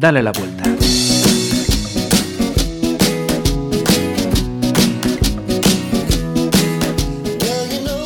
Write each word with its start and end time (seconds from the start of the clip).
Dale 0.00 0.22
la 0.22 0.32
vuelta. 0.32 0.64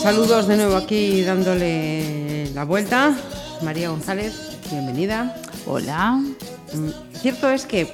Saludos 0.02 0.48
de 0.48 0.56
nuevo 0.56 0.74
aquí 0.74 1.22
dándole 1.22 2.50
la 2.52 2.64
vuelta. 2.64 3.16
María 3.62 3.90
González, 3.90 4.58
bienvenida. 4.72 5.36
Hola. 5.66 6.20
Mm, 6.72 7.14
Cierto 7.20 7.48
es 7.48 7.64
que 7.64 7.86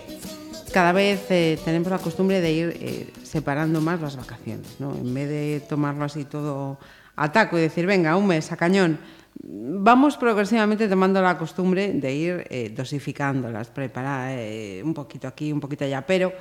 cada 0.73 0.93
vez 0.93 1.27
eh, 1.29 1.59
tenemos 1.63 1.91
la 1.91 1.99
costumbre 1.99 2.41
de 2.41 2.53
ir 2.53 2.79
eh, 2.81 3.13
separando 3.23 3.83
más 3.83 4.01
las 4.01 4.17
vacaciones, 4.17 4.77
¿no? 4.79 4.95
En 4.95 5.13
vez 5.13 5.29
de 5.29 5.63
tomarlo 5.69 6.07
así 6.07 6.25
todo 6.25 6.79
a 7.17 7.33
taco 7.33 7.59
y 7.59 7.61
decir, 7.61 7.85
venga, 7.85 8.17
un 8.17 8.29
mes 8.29 8.51
a 8.51 8.57
cañón, 8.57 8.99
vamos 9.43 10.17
progresivamente 10.17 10.89
tomando 10.89 11.23
la 11.23 11.39
costumbre 11.39 11.93
de 11.93 12.15
ir 12.15 12.47
eh, 12.51 12.73
dosificándolas, 12.75 13.69
preparar 13.69 14.33
eh, 14.39 14.83
un 14.85 14.95
poquito 14.95 15.27
aquí, 15.29 15.53
un 15.53 15.61
poquito 15.61 15.85
allá, 15.85 16.05
pero 16.07 16.33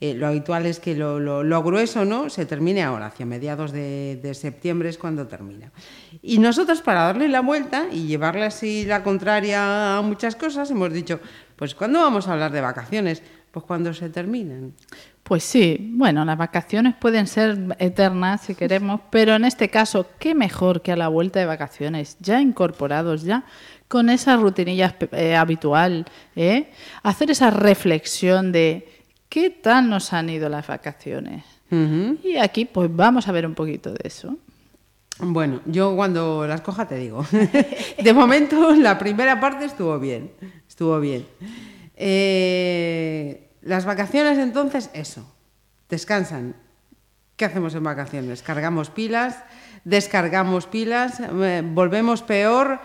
eh, 0.00 0.14
lo 0.14 0.26
habitual 0.28 0.66
es 0.66 0.78
que 0.80 0.94
lo, 0.94 1.18
lo- 1.18 1.42
lo 1.42 1.62
grueso 1.62 2.04
no 2.04 2.30
se 2.30 2.46
termine 2.46 2.82
ahora, 2.82 3.06
hacia 3.06 3.26
mediados 3.26 3.72
de, 3.72 4.18
de 4.22 4.34
septiembre 4.34 4.88
es 4.88 4.98
cuando 4.98 5.26
termina. 5.26 5.72
Y 6.22 6.38
nosotros 6.38 6.82
para 6.82 7.02
darle 7.04 7.28
la 7.28 7.40
vuelta 7.40 7.86
y 7.90 8.06
llevarle 8.06 8.44
así 8.44 8.84
la 8.84 9.02
contraria 9.02 9.98
a 9.98 10.02
muchas 10.02 10.36
cosas, 10.36 10.70
hemos 10.70 10.92
dicho, 10.92 11.20
pues 11.56 11.74
¿cuándo 11.74 12.00
vamos 12.00 12.28
a 12.28 12.32
hablar 12.32 12.52
de 12.52 12.60
vacaciones? 12.60 13.22
Pues 13.50 13.64
cuando 13.64 13.92
se 13.94 14.08
terminan. 14.10 14.74
Pues 15.28 15.44
sí, 15.44 15.92
bueno, 15.92 16.24
las 16.24 16.38
vacaciones 16.38 16.94
pueden 16.94 17.26
ser 17.26 17.76
eternas 17.78 18.40
si 18.40 18.54
queremos, 18.54 19.02
pero 19.10 19.34
en 19.34 19.44
este 19.44 19.68
caso, 19.68 20.06
qué 20.18 20.34
mejor 20.34 20.80
que 20.80 20.90
a 20.90 20.96
la 20.96 21.08
vuelta 21.08 21.38
de 21.38 21.44
vacaciones, 21.44 22.16
ya 22.18 22.40
incorporados, 22.40 23.24
ya 23.24 23.44
con 23.88 24.08
esa 24.08 24.38
rutinilla 24.38 24.96
eh, 25.12 25.36
habitual, 25.36 26.06
¿eh? 26.34 26.70
hacer 27.02 27.30
esa 27.30 27.50
reflexión 27.50 28.52
de 28.52 28.88
qué 29.28 29.50
tal 29.50 29.90
nos 29.90 30.14
han 30.14 30.30
ido 30.30 30.48
las 30.48 30.66
vacaciones. 30.66 31.44
Y 31.70 32.38
aquí, 32.38 32.64
pues 32.64 32.88
vamos 32.90 33.28
a 33.28 33.32
ver 33.32 33.44
un 33.44 33.54
poquito 33.54 33.92
de 33.92 34.00
eso. 34.04 34.34
Bueno, 35.18 35.60
yo 35.66 35.94
cuando 35.94 36.46
las 36.46 36.62
coja 36.62 36.88
te 36.88 36.96
digo. 36.96 37.26
De 38.02 38.12
momento, 38.14 38.74
la 38.74 38.98
primera 38.98 39.38
parte 39.38 39.66
estuvo 39.66 39.98
bien. 39.98 40.30
Estuvo 40.66 40.98
bien. 40.98 41.26
Eh, 41.96 43.47
las 43.68 43.84
vacaciones, 43.84 44.38
entonces, 44.38 44.90
eso. 44.92 45.30
Descansan. 45.88 46.56
¿Qué 47.36 47.44
hacemos 47.44 47.74
en 47.74 47.84
vacaciones? 47.84 48.42
Cargamos 48.42 48.90
pilas, 48.90 49.44
descargamos 49.84 50.66
pilas, 50.66 51.20
eh, 51.20 51.62
volvemos 51.64 52.22
peor, 52.22 52.80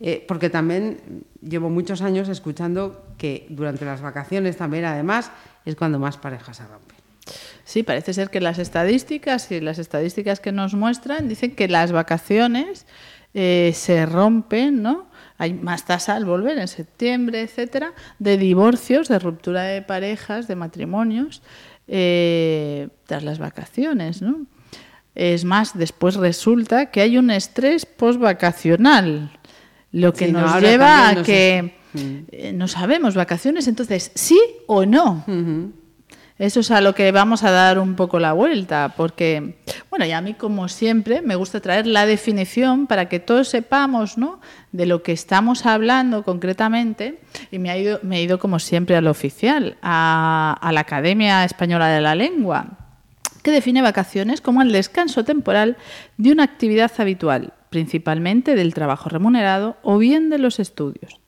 eh, 0.00 0.24
porque 0.26 0.48
también 0.48 1.24
llevo 1.42 1.68
muchos 1.68 2.00
años 2.00 2.28
escuchando 2.30 3.04
que 3.18 3.46
durante 3.50 3.84
las 3.84 4.00
vacaciones 4.00 4.56
también, 4.56 4.86
además, 4.86 5.30
es 5.66 5.76
cuando 5.76 5.98
más 5.98 6.16
parejas 6.16 6.56
se 6.56 6.66
rompen. 6.66 6.96
Sí, 7.64 7.82
parece 7.82 8.14
ser 8.14 8.30
que 8.30 8.40
las 8.40 8.58
estadísticas 8.58 9.50
y 9.52 9.60
las 9.60 9.78
estadísticas 9.78 10.40
que 10.40 10.52
nos 10.52 10.72
muestran 10.72 11.28
dicen 11.28 11.54
que 11.54 11.68
las 11.68 11.92
vacaciones 11.92 12.86
eh, 13.34 13.72
se 13.74 14.06
rompen, 14.06 14.82
¿no? 14.82 15.07
Hay 15.38 15.54
más 15.54 15.84
tasa 15.86 16.14
al 16.16 16.24
volver 16.24 16.58
en 16.58 16.68
septiembre, 16.68 17.42
etcétera, 17.42 17.92
de 18.18 18.36
divorcios, 18.36 19.08
de 19.08 19.18
ruptura 19.18 19.62
de 19.62 19.82
parejas, 19.82 20.48
de 20.48 20.56
matrimonios 20.56 21.42
eh, 21.86 22.88
tras 23.06 23.22
las 23.22 23.38
vacaciones, 23.38 24.20
¿no? 24.20 24.46
Es 25.14 25.44
más, 25.44 25.76
después 25.78 26.16
resulta 26.16 26.90
que 26.90 27.00
hay 27.00 27.18
un 27.18 27.30
estrés 27.30 27.86
postvacacional, 27.86 29.32
lo 29.92 30.12
que 30.12 30.26
Sí, 30.26 30.32
nos 30.32 30.60
lleva 30.60 31.08
a 31.08 31.22
que 31.22 31.74
Mm. 31.94 32.16
eh, 32.32 32.52
no 32.52 32.68
sabemos 32.68 33.14
vacaciones, 33.14 33.66
entonces 33.66 34.12
sí 34.14 34.38
o 34.66 34.84
no. 34.84 35.24
Eso 36.38 36.60
es 36.60 36.70
a 36.70 36.80
lo 36.80 36.94
que 36.94 37.10
vamos 37.10 37.42
a 37.42 37.50
dar 37.50 37.80
un 37.80 37.96
poco 37.96 38.20
la 38.20 38.32
vuelta, 38.32 38.94
porque, 38.96 39.56
bueno, 39.90 40.04
y 40.04 40.12
a 40.12 40.20
mí 40.20 40.34
como 40.34 40.68
siempre 40.68 41.20
me 41.20 41.34
gusta 41.34 41.60
traer 41.60 41.88
la 41.88 42.06
definición 42.06 42.86
para 42.86 43.08
que 43.08 43.18
todos 43.18 43.48
sepamos, 43.48 44.16
¿no?, 44.18 44.40
de 44.70 44.86
lo 44.86 45.02
que 45.02 45.10
estamos 45.10 45.66
hablando 45.66 46.22
concretamente, 46.22 47.18
y 47.50 47.58
me, 47.58 47.70
ha 47.70 47.76
ido, 47.76 47.98
me 48.04 48.18
he 48.18 48.22
ido 48.22 48.38
como 48.38 48.60
siempre 48.60 48.94
al 48.94 49.08
oficial, 49.08 49.78
a, 49.82 50.70
la 50.72 50.80
Academia 50.80 51.44
Española 51.44 51.88
de 51.88 52.00
la 52.00 52.14
Lengua, 52.14 52.66
que 53.42 53.50
define 53.50 53.82
vacaciones 53.82 54.40
como 54.40 54.62
el 54.62 54.70
descanso 54.70 55.24
temporal 55.24 55.76
de 56.18 56.30
una 56.30 56.44
actividad 56.44 56.92
habitual, 56.98 57.52
principalmente 57.68 58.54
del 58.54 58.74
trabajo 58.74 59.08
remunerado 59.08 59.76
o 59.82 59.98
bien 59.98 60.30
de 60.30 60.38
los 60.38 60.60
estudios. 60.60 61.18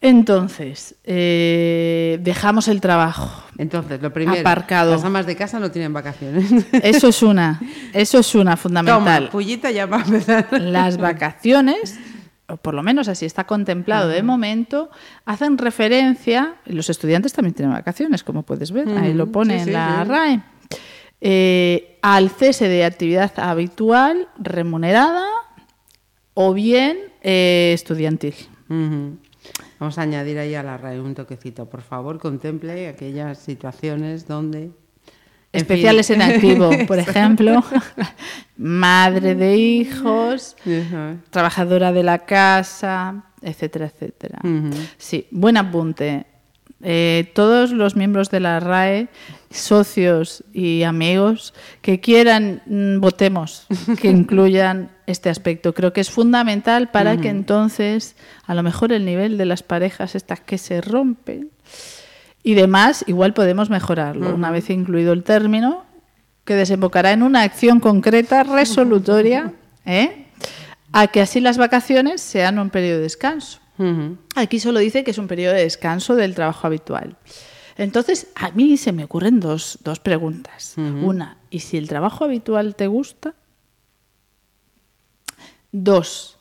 Entonces, 0.00 0.94
eh, 1.04 2.18
dejamos 2.22 2.68
el 2.68 2.80
trabajo. 2.80 3.42
Entonces, 3.58 4.00
lo 4.00 4.12
primero, 4.12 4.40
Aparcado. 4.40 4.92
las 4.92 5.02
amas 5.04 5.26
de 5.26 5.34
casa 5.34 5.58
no 5.58 5.70
tienen 5.72 5.92
vacaciones. 5.92 6.50
Eso 6.82 7.08
es 7.08 7.22
una, 7.22 7.60
eso 7.92 8.18
es 8.20 8.34
una 8.36 8.52
Toma, 8.52 8.56
fundamental. 8.56 9.28
pullita 9.30 9.70
ya 9.72 9.86
va 9.86 9.98
a 9.98 10.04
empezar. 10.04 10.46
Las 10.60 10.98
vacaciones, 10.98 11.98
o 12.46 12.56
por 12.56 12.74
lo 12.74 12.84
menos 12.84 13.08
así 13.08 13.26
está 13.26 13.44
contemplado 13.44 14.08
de 14.08 14.22
momento, 14.22 14.88
hacen 15.24 15.58
referencia, 15.58 16.54
los 16.66 16.88
estudiantes 16.90 17.32
también 17.32 17.54
tienen 17.54 17.74
vacaciones, 17.74 18.22
como 18.22 18.44
puedes 18.44 18.70
ver, 18.70 18.88
ahí 18.96 19.12
lo 19.14 19.26
pone 19.32 19.54
sí, 19.54 19.60
en 19.60 19.64
sí, 19.66 19.70
la 19.72 20.02
sí. 20.04 20.10
RAE, 20.10 20.40
eh, 21.20 21.98
al 22.02 22.30
cese 22.30 22.68
de 22.68 22.84
actividad 22.84 23.32
habitual, 23.36 24.28
remunerada 24.38 25.26
o 26.34 26.54
bien 26.54 26.96
eh, 27.22 27.72
estudiantil. 27.74 28.34
Ujú. 28.68 29.18
Vamos 29.78 29.98
a 29.98 30.02
añadir 30.02 30.38
ahí 30.38 30.54
a 30.54 30.62
la 30.62 30.76
RAE 30.76 31.00
un 31.00 31.14
toquecito. 31.14 31.66
Por 31.66 31.82
favor, 31.82 32.18
contemple 32.18 32.88
aquellas 32.88 33.38
situaciones 33.38 34.26
donde... 34.26 34.64
en 34.64 34.72
Especiales 35.52 36.08
fin. 36.08 36.20
en 36.20 36.30
activo, 36.30 36.70
por 36.86 36.98
ejemplo, 36.98 37.62
madre 38.56 39.34
de 39.34 39.56
hijos, 39.56 40.56
trabajadora 41.30 41.92
de 41.92 42.02
la 42.02 42.18
casa, 42.20 43.24
etcétera, 43.40 43.86
etcétera. 43.86 44.40
Sí, 44.96 45.26
buen 45.30 45.56
apunte. 45.56 46.26
Eh, 46.80 47.30
todos 47.34 47.72
los 47.72 47.96
miembros 47.96 48.30
de 48.30 48.38
la 48.38 48.60
RAE, 48.60 49.08
socios 49.50 50.44
y 50.52 50.84
amigos 50.84 51.52
que 51.82 52.00
quieran, 52.00 52.62
mm, 52.66 53.00
votemos 53.00 53.66
que 54.00 54.08
incluyan 54.10 54.90
este 55.06 55.28
aspecto. 55.28 55.74
Creo 55.74 55.92
que 55.92 56.00
es 56.00 56.10
fundamental 56.10 56.90
para 56.90 57.16
que 57.16 57.30
entonces, 57.30 58.14
a 58.46 58.54
lo 58.54 58.62
mejor 58.62 58.92
el 58.92 59.04
nivel 59.04 59.38
de 59.38 59.46
las 59.46 59.62
parejas 59.62 60.14
estas 60.14 60.40
que 60.40 60.58
se 60.58 60.80
rompen 60.80 61.50
y 62.44 62.54
demás, 62.54 63.04
igual 63.08 63.34
podemos 63.34 63.70
mejorarlo. 63.70 64.34
Una 64.34 64.50
vez 64.50 64.70
incluido 64.70 65.12
el 65.12 65.24
término, 65.24 65.84
que 66.44 66.54
desembocará 66.54 67.12
en 67.12 67.22
una 67.22 67.42
acción 67.42 67.80
concreta, 67.80 68.44
resolutoria, 68.44 69.52
¿eh? 69.84 70.26
a 70.92 71.08
que 71.08 71.20
así 71.20 71.40
las 71.40 71.58
vacaciones 71.58 72.20
sean 72.20 72.58
un 72.58 72.70
periodo 72.70 72.96
de 72.96 73.02
descanso. 73.02 73.60
Aquí 74.34 74.60
solo 74.60 74.80
dice 74.80 75.04
que 75.04 75.12
es 75.12 75.18
un 75.18 75.28
periodo 75.28 75.54
de 75.54 75.62
descanso 75.62 76.16
del 76.16 76.34
trabajo 76.34 76.66
habitual. 76.66 77.16
Entonces, 77.76 78.26
a 78.34 78.50
mí 78.50 78.76
se 78.76 78.92
me 78.92 79.04
ocurren 79.04 79.38
dos, 79.38 79.78
dos 79.84 80.00
preguntas. 80.00 80.74
Una, 80.76 81.38
¿y 81.48 81.60
si 81.60 81.76
el 81.76 81.88
trabajo 81.88 82.24
habitual 82.24 82.74
te 82.74 82.88
gusta? 82.88 83.34
Dos, 85.70 86.38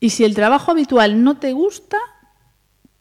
¿y 0.00 0.10
si 0.10 0.24
el 0.24 0.34
trabajo 0.34 0.70
habitual 0.70 1.22
no 1.22 1.38
te 1.38 1.52
gusta? 1.52 1.98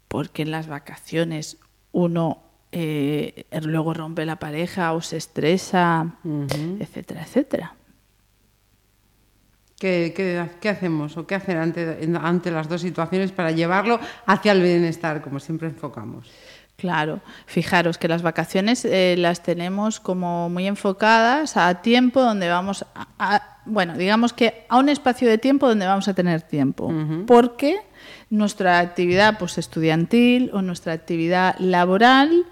Porque 0.07 0.41
en 0.41 0.51
las 0.51 0.67
vacaciones 0.67 1.57
uno 1.91 2.41
eh, 2.72 3.45
luego 3.61 3.93
rompe 3.93 4.25
la 4.25 4.37
pareja 4.37 4.91
o 4.91 5.01
se 5.01 5.16
estresa, 5.16 6.16
etcétera, 6.79 7.23
etcétera. 7.23 7.75
¿Qué, 9.77 10.13
qué, 10.16 10.49
qué 10.61 10.69
hacemos 10.69 11.17
o 11.17 11.27
qué 11.27 11.35
hacer 11.35 11.57
ante, 11.57 12.09
ante 12.22 12.49
las 12.51 12.69
dos 12.69 12.81
situaciones 12.81 13.31
para 13.33 13.51
llevarlo 13.51 13.99
hacia 14.25 14.53
el 14.53 14.61
bienestar, 14.61 15.22
como 15.22 15.39
siempre 15.39 15.67
enfocamos? 15.67 16.31
Claro, 16.77 17.22
fijaros 17.45 17.97
que 17.97 18.07
las 18.07 18.22
vacaciones 18.22 18.83
eh, 18.85 19.16
las 19.17 19.43
tenemos 19.43 19.99
como 19.99 20.49
muy 20.49 20.67
enfocadas 20.67 21.55
a 21.57 21.81
tiempo 21.81 22.22
donde 22.22 22.49
vamos 22.49 22.85
a, 22.95 23.07
a- 23.19 23.57
bueno, 23.66 23.97
digamos 23.97 24.31
que 24.33 24.66
a 24.69 24.77
un 24.77 24.89
espacio 24.89 25.27
de 25.27 25.37
tiempo 25.37 25.67
donde 25.67 25.85
vamos 25.87 26.07
a 26.07 26.13
tener 26.13 26.41
tiempo, 26.41 26.93
porque 27.25 27.79
nuestra 28.29 28.79
actividad 28.79 29.37
pues 29.39 29.57
estudiantil 29.57 30.51
o 30.53 30.61
nuestra 30.61 30.93
actividad 30.93 31.55
laboral 31.59 32.45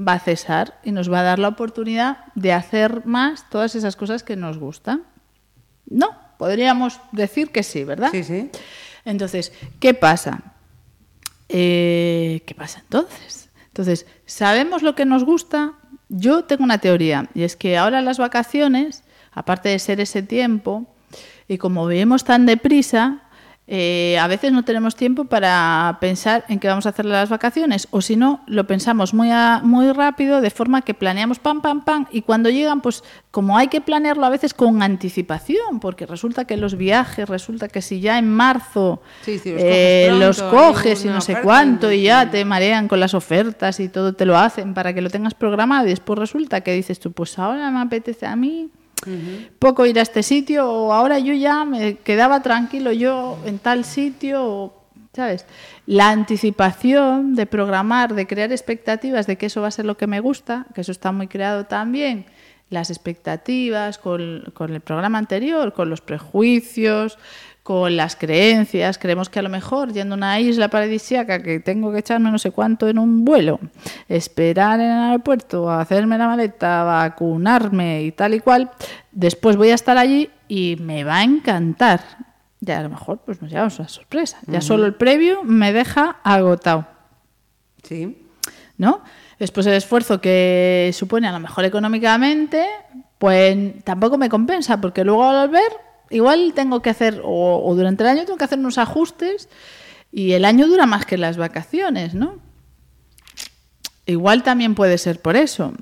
va 0.00 0.14
a 0.14 0.18
cesar 0.18 0.80
y 0.82 0.92
nos 0.92 1.10
va 1.12 1.20
a 1.20 1.22
dar 1.22 1.38
la 1.38 1.48
oportunidad 1.48 2.18
de 2.34 2.52
hacer 2.52 3.06
más 3.06 3.48
todas 3.50 3.74
esas 3.74 3.96
cosas 3.96 4.22
que 4.22 4.36
nos 4.36 4.58
gustan. 4.58 5.02
No, 5.88 6.08
podríamos 6.38 7.00
decir 7.12 7.50
que 7.50 7.62
sí, 7.62 7.84
¿verdad? 7.84 8.10
Sí, 8.12 8.24
sí. 8.24 8.50
Entonces, 9.04 9.52
¿qué 9.80 9.94
pasa? 9.94 10.42
Eh, 11.48 12.42
¿Qué 12.46 12.54
pasa 12.54 12.80
entonces? 12.80 13.48
Entonces, 13.68 14.06
¿sabemos 14.24 14.82
lo 14.82 14.94
que 14.94 15.04
nos 15.04 15.24
gusta? 15.24 15.74
Yo 16.08 16.44
tengo 16.44 16.64
una 16.64 16.78
teoría, 16.78 17.28
y 17.34 17.42
es 17.42 17.56
que 17.56 17.76
ahora 17.76 18.00
las 18.00 18.18
vacaciones, 18.18 19.04
aparte 19.32 19.68
de 19.68 19.78
ser 19.78 20.00
ese 20.00 20.22
tiempo, 20.22 20.86
y 21.48 21.58
como 21.58 21.86
vivimos 21.86 22.24
tan 22.24 22.46
deprisa, 22.46 23.22
eh, 23.68 24.16
a 24.20 24.28
veces 24.28 24.52
no 24.52 24.62
tenemos 24.62 24.94
tiempo 24.94 25.24
para 25.24 25.98
pensar 26.00 26.44
en 26.48 26.60
qué 26.60 26.68
vamos 26.68 26.86
a 26.86 26.90
hacer 26.90 27.04
las 27.04 27.28
vacaciones, 27.28 27.88
o 27.90 28.00
si 28.00 28.14
no, 28.14 28.44
lo 28.46 28.64
pensamos 28.68 29.12
muy, 29.12 29.30
muy 29.62 29.90
rápido, 29.90 30.40
de 30.40 30.50
forma 30.50 30.82
que 30.82 30.94
planeamos 30.94 31.40
pam, 31.40 31.60
pam, 31.62 31.84
pam, 31.84 32.06
y 32.12 32.22
cuando 32.22 32.48
llegan, 32.48 32.80
pues 32.80 33.02
como 33.32 33.58
hay 33.58 33.66
que 33.66 33.80
planearlo 33.80 34.24
a 34.24 34.30
veces 34.30 34.54
con 34.54 34.82
anticipación, 34.82 35.80
porque 35.80 36.06
resulta 36.06 36.44
que 36.44 36.56
los 36.56 36.76
viajes, 36.76 37.28
resulta 37.28 37.66
que 37.66 37.82
si 37.82 37.98
ya 37.98 38.18
en 38.18 38.30
marzo 38.30 39.02
los, 39.26 40.42
coges, 40.42 41.04
eh, 41.04 41.08
y 41.08 41.10
no 41.10 41.20
sé 41.20 41.40
cuánto, 41.42 41.90
y 41.90 42.02
ya 42.02 42.30
te 42.30 42.44
marean 42.44 42.86
con 42.86 43.00
las 43.00 43.14
ofertas 43.14 43.80
y 43.80 43.88
todo 43.88 44.12
te 44.12 44.26
lo 44.26 44.38
hacen 44.38 44.74
para 44.74 44.94
que 44.94 45.02
lo 45.02 45.10
tengas 45.10 45.34
programado, 45.34 45.86
y 45.86 45.90
después 45.90 46.20
resulta 46.20 46.60
que 46.60 46.72
dices 46.72 47.00
tú, 47.00 47.10
pues 47.10 47.36
ahora 47.36 47.68
me 47.72 47.80
apetece 47.80 48.26
a 48.26 48.36
mí 48.36 48.70
poco 49.58 49.86
ir 49.86 49.98
a 49.98 50.02
este 50.02 50.22
sitio 50.22 50.70
o 50.70 50.92
ahora 50.92 51.18
yo 51.18 51.34
ya 51.34 51.64
me 51.64 51.96
quedaba 51.96 52.42
tranquilo 52.42 52.92
yo 52.92 53.38
en 53.44 53.58
tal 53.58 53.84
sitio, 53.84 54.74
¿sabes? 55.12 55.46
La 55.86 56.10
anticipación 56.10 57.34
de 57.34 57.46
programar, 57.46 58.14
de 58.14 58.26
crear 58.26 58.52
expectativas 58.52 59.26
de 59.26 59.36
que 59.36 59.46
eso 59.46 59.60
va 59.60 59.68
a 59.68 59.72
ser 59.72 59.84
lo 59.84 59.96
que 59.96 60.06
me 60.06 60.20
gusta, 60.20 60.66
que 60.74 60.80
eso 60.80 60.92
está 60.92 61.12
muy 61.12 61.28
creado 61.28 61.66
también, 61.66 62.26
las 62.68 62.90
expectativas 62.90 63.98
con, 63.98 64.44
con 64.54 64.72
el 64.72 64.80
programa 64.80 65.18
anterior, 65.18 65.72
con 65.72 65.88
los 65.88 66.00
prejuicios, 66.00 67.18
con 67.66 67.96
las 67.96 68.14
creencias, 68.14 68.96
creemos 68.96 69.28
que 69.28 69.40
a 69.40 69.42
lo 69.42 69.48
mejor 69.48 69.92
yendo 69.92 70.14
a 70.14 70.18
una 70.18 70.38
isla 70.38 70.68
paradisíaca 70.68 71.42
que 71.42 71.58
tengo 71.58 71.90
que 71.90 71.98
echarme 71.98 72.30
no 72.30 72.38
sé 72.38 72.52
cuánto 72.52 72.86
en 72.88 72.96
un 72.96 73.24
vuelo, 73.24 73.58
esperar 74.08 74.78
en 74.78 74.86
el 74.86 75.02
aeropuerto, 75.02 75.68
hacerme 75.68 76.16
la 76.16 76.28
maleta, 76.28 76.84
vacunarme 76.84 78.04
y 78.04 78.12
tal 78.12 78.34
y 78.34 78.38
cual, 78.38 78.70
después 79.10 79.56
voy 79.56 79.70
a 79.70 79.74
estar 79.74 79.98
allí 79.98 80.30
y 80.46 80.76
me 80.80 81.02
va 81.02 81.16
a 81.16 81.24
encantar. 81.24 82.02
Ya 82.60 82.78
a 82.78 82.82
lo 82.84 82.90
mejor 82.90 83.18
pues 83.26 83.42
nos 83.42 83.50
llevamos 83.50 83.76
una 83.80 83.88
sorpresa. 83.88 84.38
Ya 84.46 84.60
solo 84.60 84.86
el 84.86 84.94
previo 84.94 85.42
me 85.42 85.72
deja 85.72 86.18
agotado. 86.22 86.86
Sí. 87.82 88.28
¿No? 88.78 89.02
Después 89.40 89.66
el 89.66 89.74
esfuerzo 89.74 90.20
que 90.20 90.92
supone 90.94 91.26
a 91.26 91.32
lo 91.32 91.40
mejor 91.40 91.64
económicamente, 91.64 92.64
pues 93.18 93.82
tampoco 93.82 94.18
me 94.18 94.28
compensa, 94.28 94.80
porque 94.80 95.02
luego 95.02 95.24
al 95.24 95.48
volver 95.48 95.85
igual 96.10 96.52
tengo 96.54 96.82
que 96.82 96.90
hacer, 96.90 97.20
o, 97.24 97.74
durante 97.74 98.02
el 98.02 98.10
año 98.10 98.24
tengo 98.24 98.38
que 98.38 98.44
hacer 98.44 98.58
unos 98.58 98.78
ajustes 98.78 99.48
y 100.12 100.32
el 100.32 100.44
año 100.44 100.66
dura 100.66 100.86
más 100.86 101.06
que 101.06 101.16
las 101.16 101.36
vacaciones, 101.36 102.14
¿no? 102.14 102.38
Igual 104.06 104.42
también 104.42 104.74
puede 104.74 104.98
ser 104.98 105.20
por 105.20 105.36
eso. 105.36 105.72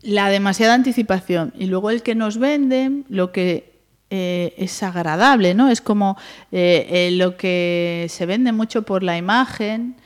La 0.00 0.30
demasiada 0.30 0.74
anticipación 0.74 1.52
y 1.58 1.66
luego 1.66 1.90
el 1.90 2.02
que 2.02 2.14
nos 2.14 2.38
venden 2.38 3.04
lo 3.08 3.32
que 3.32 3.82
eh, 4.10 4.54
es 4.56 4.82
agradable, 4.82 5.54
¿no? 5.54 5.68
Es 5.68 5.80
como 5.80 6.16
eh, 6.52 6.86
eh, 6.90 7.10
lo 7.10 7.36
que 7.36 8.06
se 8.08 8.24
vende 8.24 8.52
mucho 8.52 8.82
por 8.82 9.02
la 9.02 9.18
imagen, 9.18 9.96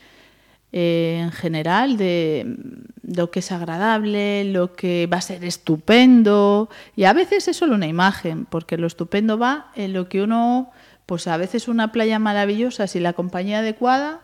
eh, 0.75 1.19
en 1.21 1.31
general 1.31 1.97
de 1.97 2.57
lo 3.03 3.29
que 3.29 3.39
es 3.41 3.51
agradable, 3.51 4.43
lo 4.45 4.73
que 4.73 5.05
va 5.05 5.17
a 5.17 5.21
ser 5.21 5.45
estupendo. 5.45 6.67
Y 6.95 7.03
a 7.03 7.13
veces 7.13 7.47
es 7.47 7.57
solo 7.57 7.75
una 7.75 7.85
imagen, 7.85 8.45
porque 8.45 8.77
lo 8.77 8.87
estupendo 8.87 9.37
va 9.37 9.71
en 9.75 9.93
lo 9.93 10.09
que 10.09 10.23
uno, 10.23 10.71
pues 11.05 11.27
a 11.27 11.37
veces 11.37 11.67
una 11.67 11.91
playa 11.91 12.17
maravillosa, 12.17 12.87
sin 12.87 13.03
la 13.03 13.13
compañía 13.13 13.59
adecuada, 13.59 14.21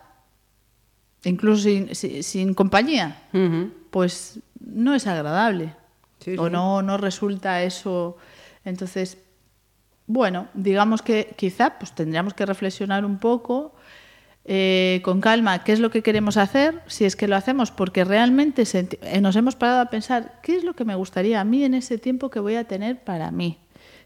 incluso 1.22 1.68
sin, 1.92 2.54
compañía, 2.54 3.22
pues 3.90 4.40
no 4.58 4.96
es 4.96 5.06
agradable. 5.06 5.76
O 6.36 6.50
no, 6.50 6.82
no 6.82 6.96
resulta 6.96 7.62
eso. 7.62 8.16
Entonces, 8.64 9.18
bueno, 10.08 10.48
digamos 10.54 11.00
que 11.00 11.32
quizá 11.36 11.78
pues 11.78 11.92
tendríamos 11.92 12.34
que 12.34 12.44
reflexionar 12.44 13.04
un 13.04 13.18
poco 13.18 13.72
eh, 14.44 15.00
con 15.04 15.20
calma 15.20 15.62
qué 15.64 15.72
es 15.72 15.80
lo 15.80 15.90
que 15.90 16.02
queremos 16.02 16.36
hacer, 16.36 16.82
si 16.86 17.04
es 17.04 17.14
que 17.14 17.28
lo 17.28 17.36
hacemos 17.36 17.70
porque 17.70 18.04
realmente 18.04 18.64
eh, 18.72 19.20
nos 19.20 19.36
hemos 19.36 19.54
parado 19.54 19.80
a 19.80 19.86
pensar 19.86 20.40
qué 20.42 20.56
es 20.56 20.64
lo 20.64 20.74
que 20.74 20.84
me 20.84 20.94
gustaría 20.94 21.40
a 21.40 21.44
mí 21.44 21.64
en 21.64 21.74
ese 21.74 21.98
tiempo 21.98 22.30
que 22.30 22.40
voy 22.40 22.56
a 22.56 22.64
tener 22.64 23.04
para 23.04 23.30
mí. 23.30 23.58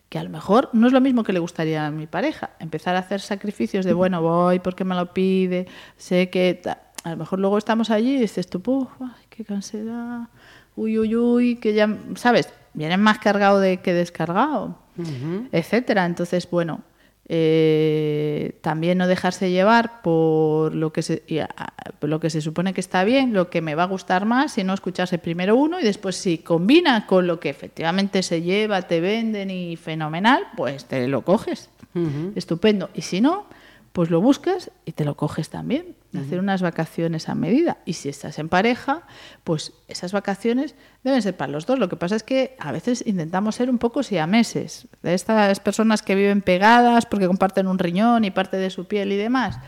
Que 0.08 0.18
a 0.18 0.24
lo 0.24 0.30
mejor 0.30 0.70
no 0.72 0.86
es 0.86 0.92
lo 0.92 1.00
mismo 1.00 1.24
que 1.24 1.32
le 1.32 1.38
gustaría 1.38 1.86
a 1.86 1.90
mi 1.90 2.06
pareja. 2.06 2.50
Empezar 2.58 2.94
a 2.96 3.00
hacer 3.00 3.20
sacrificios 3.20 3.84
de, 3.84 3.92
bueno, 3.92 4.22
voy 4.22 4.58
porque 4.58 4.84
me 4.84 4.94
lo 4.94 5.12
pide, 5.12 5.66
sé 5.96 6.30
que... 6.30 6.60
A 7.04 7.10
lo 7.10 7.16
mejor 7.18 7.38
luego 7.38 7.58
estamos 7.58 7.90
allí 7.90 8.16
y 8.16 8.20
dices 8.20 8.48
tú, 8.48 8.62
Puf, 8.62 8.88
qué 9.28 9.44
cansedad, 9.44 10.28
uy, 10.74 10.98
uy, 10.98 11.14
uy, 11.14 11.56
que 11.56 11.74
ya, 11.74 11.98
¿sabes? 12.16 12.48
Vienen 12.72 13.00
más 13.00 13.18
cargado 13.18 13.60
de 13.60 13.78
que 13.78 13.92
descargado, 13.92 14.78
etcétera. 15.52 16.06
Entonces, 16.06 16.48
bueno, 16.50 16.80
eh, 17.26 18.58
también 18.60 18.98
no 18.98 19.06
dejarse 19.06 19.50
llevar 19.50 20.02
por 20.02 20.74
lo 20.74 20.92
que, 20.92 21.02
se, 21.02 21.22
lo 22.02 22.20
que 22.20 22.30
se 22.30 22.40
supone 22.40 22.74
que 22.74 22.80
está 22.80 23.04
bien, 23.04 23.32
lo 23.32 23.48
que 23.48 23.62
me 23.62 23.74
va 23.74 23.84
a 23.84 23.86
gustar 23.86 24.26
más, 24.26 24.52
sino 24.52 24.74
escucharse 24.74 25.18
primero 25.18 25.56
uno 25.56 25.80
y 25.80 25.84
después 25.84 26.16
si 26.16 26.38
combina 26.38 27.06
con 27.06 27.26
lo 27.26 27.40
que 27.40 27.48
efectivamente 27.48 28.22
se 28.22 28.42
lleva, 28.42 28.82
te 28.82 29.00
venden 29.00 29.50
y 29.50 29.76
fenomenal, 29.76 30.42
pues 30.56 30.84
te 30.84 31.08
lo 31.08 31.22
coges. 31.22 31.70
Estupendo. 32.34 32.90
Y 32.92 33.02
si 33.02 33.20
no, 33.20 33.46
pues 33.94 34.10
lo 34.10 34.20
buscas 34.20 34.72
y 34.84 34.90
te 34.90 35.04
lo 35.04 35.16
coges 35.16 35.50
también. 35.50 35.94
Hacer 36.18 36.40
unas 36.40 36.62
vacaciones 36.62 37.28
a 37.28 37.36
medida. 37.36 37.78
Y 37.84 37.92
si 37.92 38.08
estás 38.08 38.40
en 38.40 38.48
pareja, 38.48 39.02
pues 39.44 39.72
esas 39.86 40.10
vacaciones 40.10 40.74
deben 41.04 41.22
ser 41.22 41.36
para 41.36 41.52
los 41.52 41.64
dos. 41.64 41.78
Lo 41.78 41.88
que 41.88 41.94
pasa 41.94 42.16
es 42.16 42.24
que 42.24 42.56
a 42.58 42.72
veces 42.72 43.04
intentamos 43.06 43.54
ser 43.54 43.70
un 43.70 43.78
poco 43.78 44.02
siameses. 44.02 44.88
De 45.04 45.14
estas 45.14 45.60
personas 45.60 46.02
que 46.02 46.16
viven 46.16 46.42
pegadas 46.42 47.06
porque 47.06 47.28
comparten 47.28 47.68
un 47.68 47.78
riñón 47.78 48.24
y 48.24 48.32
parte 48.32 48.56
de 48.56 48.68
su 48.70 48.86
piel 48.86 49.12
y 49.12 49.16
demás. 49.16 49.60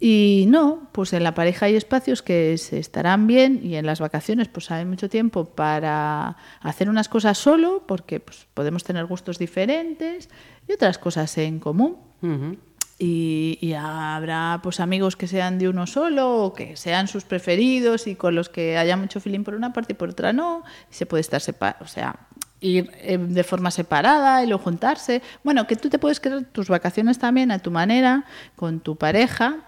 Y 0.00 0.46
no, 0.48 0.88
pues 0.92 1.12
en 1.12 1.22
la 1.22 1.34
pareja 1.34 1.66
hay 1.66 1.76
espacios 1.76 2.22
que 2.22 2.56
se 2.56 2.78
estarán 2.78 3.26
bien 3.26 3.60
y 3.62 3.76
en 3.76 3.84
las 3.84 4.00
vacaciones 4.00 4.48
pues 4.48 4.70
hay 4.70 4.86
mucho 4.86 5.10
tiempo 5.10 5.44
para 5.44 6.38
hacer 6.62 6.88
unas 6.88 7.10
cosas 7.10 7.36
solo 7.36 7.84
porque 7.86 8.18
pues, 8.18 8.46
podemos 8.54 8.82
tener 8.82 9.04
gustos 9.04 9.38
diferentes 9.38 10.30
y 10.66 10.72
otras 10.72 10.96
cosas 10.96 11.36
en 11.36 11.60
común. 11.60 11.98
Y, 12.98 13.74
habrá 13.78 14.60
pues 14.62 14.80
amigos 14.80 15.16
que 15.16 15.28
sean 15.28 15.58
de 15.58 15.68
uno 15.68 15.86
solo 15.86 16.44
o 16.44 16.54
que 16.54 16.76
sean 16.76 17.08
sus 17.08 17.24
preferidos 17.24 18.06
y 18.06 18.14
con 18.14 18.34
los 18.34 18.48
que 18.48 18.78
haya 18.78 18.96
mucho 18.96 19.20
feeling 19.20 19.44
por 19.44 19.54
una 19.54 19.72
parte 19.72 19.92
y 19.92 19.96
por 19.96 20.10
otra 20.10 20.32
no. 20.32 20.64
Y 20.90 20.94
se 20.94 21.04
puede 21.04 21.20
estar 21.20 21.40
separado, 21.40 21.84
o 21.84 21.88
sea, 21.88 22.16
ir 22.60 22.90
eh, 22.94 23.18
de 23.18 23.44
forma 23.44 23.70
separada 23.70 24.42
y 24.42 24.46
luego 24.46 24.64
juntarse. 24.64 25.22
Bueno, 25.44 25.66
que 25.66 25.76
tú 25.76 25.90
te 25.90 25.98
puedes 25.98 26.20
crear 26.20 26.44
tus 26.44 26.68
vacaciones 26.68 27.18
también 27.18 27.50
a 27.50 27.58
tu 27.58 27.70
manera, 27.70 28.24
con 28.56 28.80
tu 28.80 28.96
pareja, 28.96 29.58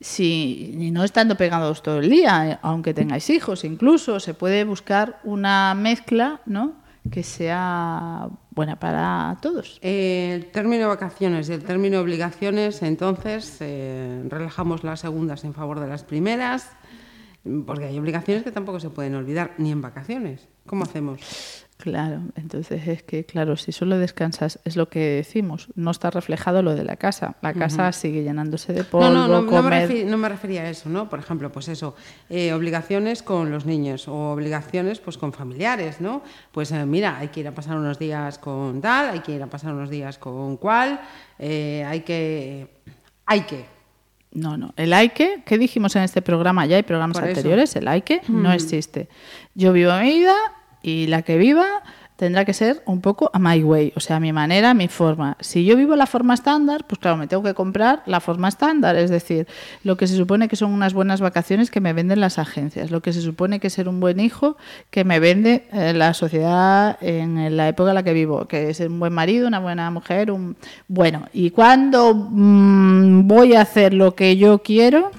si 0.00 0.90
no 0.92 1.04
estando 1.04 1.36
pegados 1.36 1.82
todo 1.82 1.98
el 1.98 2.10
día, 2.10 2.58
aunque 2.62 2.92
tengáis 2.92 3.30
hijos, 3.30 3.64
incluso 3.64 4.20
se 4.20 4.34
puede 4.34 4.64
buscar 4.64 5.20
una 5.24 5.74
mezcla, 5.74 6.40
¿no? 6.46 6.83
Que 7.10 7.22
sea 7.22 8.28
buena 8.50 8.78
para 8.78 9.36
todos. 9.40 9.78
el 9.82 10.46
término 10.46 10.88
vacaciones 10.88 11.48
y 11.48 11.52
el 11.52 11.64
término 11.64 12.00
obligaciones, 12.00 12.82
entonces 12.82 13.58
eh, 13.60 14.22
relajamos 14.28 14.84
las 14.84 15.00
segundas 15.00 15.44
en 15.44 15.54
favor 15.54 15.80
de 15.80 15.86
las 15.86 16.04
primeras, 16.04 16.70
porque 17.66 17.84
hay 17.84 17.98
obligaciones 17.98 18.42
que 18.42 18.52
tampoco 18.52 18.80
se 18.80 18.90
pueden 18.90 19.14
olvidar, 19.14 19.54
ni 19.58 19.70
en 19.70 19.82
vacaciones. 19.82 20.48
¿Cómo 20.66 20.84
hacemos? 20.84 21.63
Claro, 21.76 22.22
entonces 22.36 22.86
es 22.86 23.02
que, 23.02 23.24
claro, 23.24 23.56
si 23.56 23.72
solo 23.72 23.98
descansas, 23.98 24.60
es 24.64 24.76
lo 24.76 24.88
que 24.88 25.16
decimos, 25.16 25.68
no 25.74 25.90
está 25.90 26.08
reflejado 26.08 26.62
lo 26.62 26.74
de 26.74 26.84
la 26.84 26.96
casa. 26.96 27.36
La 27.42 27.52
casa 27.52 27.90
sigue 27.92 28.22
llenándose 28.22 28.72
de 28.72 28.84
polvo, 28.84 29.10
no, 29.10 29.26
no, 29.26 29.42
no, 29.42 29.46
comer... 29.50 30.06
no, 30.06 30.16
me 30.16 30.28
refería 30.28 30.62
a 30.62 30.70
eso, 30.70 30.88
¿no? 30.88 31.10
Por 31.10 31.18
ejemplo, 31.18 31.50
pues 31.50 31.68
eso, 31.68 31.96
eh, 32.30 32.52
obligaciones 32.52 33.22
con 33.22 33.50
los 33.50 33.66
niños 33.66 34.06
o 34.06 34.30
obligaciones 34.32 35.00
pues 35.00 35.18
con 35.18 35.32
familiares, 35.32 36.00
¿no? 36.00 36.22
Pues 36.52 36.70
eh, 36.70 36.86
mira, 36.86 37.18
hay 37.18 37.28
que 37.28 37.40
ir 37.40 37.48
a 37.48 37.52
pasar 37.52 37.76
unos 37.76 37.98
días 37.98 38.38
con 38.38 38.80
tal, 38.80 39.10
hay 39.10 39.20
que 39.20 39.32
ir 39.32 39.42
a 39.42 39.48
pasar 39.48 39.74
unos 39.74 39.90
días 39.90 40.16
con 40.16 40.56
cual, 40.56 41.00
eh, 41.38 41.84
hay 41.86 42.00
que... 42.00 42.82
Hay 43.26 43.40
que, 43.42 43.64
no, 44.32 44.56
no. 44.56 44.74
El 44.76 44.92
hay 44.92 45.10
que, 45.10 45.42
¿qué 45.46 45.58
dijimos 45.58 45.96
en 45.96 46.02
este 46.02 46.20
programa? 46.20 46.66
Ya 46.66 46.76
hay 46.76 46.82
programas 46.82 47.18
anteriores, 47.18 47.74
el 47.76 47.88
hay 47.88 48.02
que 48.02 48.20
no 48.28 48.52
existe. 48.52 49.08
Yo 49.54 49.72
vivo 49.72 49.92
mi 49.98 50.18
vida 50.18 50.34
y 50.84 51.06
la 51.06 51.22
que 51.22 51.38
viva 51.38 51.82
tendrá 52.16 52.44
que 52.44 52.52
ser 52.52 52.82
un 52.86 53.00
poco 53.00 53.30
a 53.32 53.38
my 53.40 53.62
way, 53.64 53.92
o 53.96 54.00
sea, 54.00 54.20
mi 54.20 54.32
manera, 54.32 54.72
mi 54.72 54.86
forma. 54.86 55.36
Si 55.40 55.64
yo 55.64 55.76
vivo 55.76 55.96
la 55.96 56.06
forma 56.06 56.34
estándar, 56.34 56.84
pues 56.86 57.00
claro, 57.00 57.16
me 57.16 57.26
tengo 57.26 57.42
que 57.42 57.54
comprar 57.54 58.02
la 58.06 58.20
forma 58.20 58.48
estándar, 58.48 58.94
es 58.96 59.10
decir, 59.10 59.48
lo 59.82 59.96
que 59.96 60.06
se 60.06 60.16
supone 60.16 60.46
que 60.46 60.54
son 60.54 60.72
unas 60.72 60.94
buenas 60.94 61.20
vacaciones 61.20 61.72
que 61.72 61.80
me 61.80 61.92
venden 61.92 62.20
las 62.20 62.38
agencias, 62.38 62.92
lo 62.92 63.02
que 63.02 63.12
se 63.12 63.20
supone 63.20 63.58
que 63.58 63.68
ser 63.68 63.88
un 63.88 63.98
buen 63.98 64.20
hijo 64.20 64.56
que 64.90 65.04
me 65.04 65.18
vende 65.18 65.66
eh, 65.72 65.92
la 65.92 66.14
sociedad 66.14 66.98
en 67.00 67.56
la 67.56 67.68
época 67.68 67.90
en 67.90 67.96
la 67.96 68.04
que 68.04 68.12
vivo, 68.12 68.46
que 68.46 68.70
es 68.70 68.78
un 68.80 69.00
buen 69.00 69.12
marido, 69.12 69.48
una 69.48 69.58
buena 69.58 69.90
mujer, 69.90 70.30
un 70.30 70.56
bueno, 70.86 71.26
y 71.32 71.50
cuando 71.50 72.14
mm, 72.14 73.26
voy 73.26 73.54
a 73.54 73.62
hacer 73.62 73.92
lo 73.92 74.14
que 74.14 74.36
yo 74.36 74.60
quiero, 74.60 75.10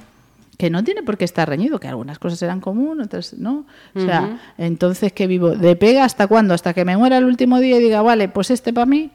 que 0.57 0.69
no 0.69 0.83
tiene 0.83 1.03
por 1.03 1.17
qué 1.17 1.25
estar 1.25 1.47
reñido, 1.47 1.79
que 1.79 1.87
algunas 1.87 2.19
cosas 2.19 2.39
serán 2.39 2.61
comunes, 2.61 3.07
otras 3.07 3.33
no. 3.33 3.65
O 3.93 3.99
sea, 3.99 4.39
entonces, 4.57 5.13
¿qué 5.13 5.27
vivo? 5.27 5.51
¿De 5.51 5.75
pega 5.75 6.03
hasta 6.03 6.27
cuándo? 6.27 6.53
¿Hasta 6.53 6.73
que 6.73 6.85
me 6.85 6.97
muera 6.97 7.17
el 7.17 7.25
último 7.25 7.59
día 7.59 7.77
y 7.77 7.81
diga, 7.81 8.01
vale, 8.01 8.29
pues 8.29 8.51
este 8.51 8.73
para 8.73 8.85
mí? 8.85 9.11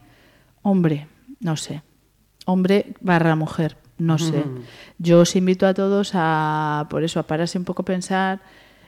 Hombre, 0.63 1.09
no 1.41 1.57
sé. 1.57 1.83
hombre 2.45 2.95
barra 3.01 3.37
mujer, 3.37 3.77
no 3.99 4.19
sé. 4.19 4.45
Yo 4.99 5.21
os 5.21 5.37
invito 5.37 5.67
a 5.67 5.75
todos 5.75 6.13
a, 6.15 6.87
por 6.91 7.05
eso, 7.05 7.21
a 7.21 7.25
pararse 7.25 7.59
un 7.59 7.65
poco 7.65 7.83
a 7.83 7.85
pensar 7.85 8.41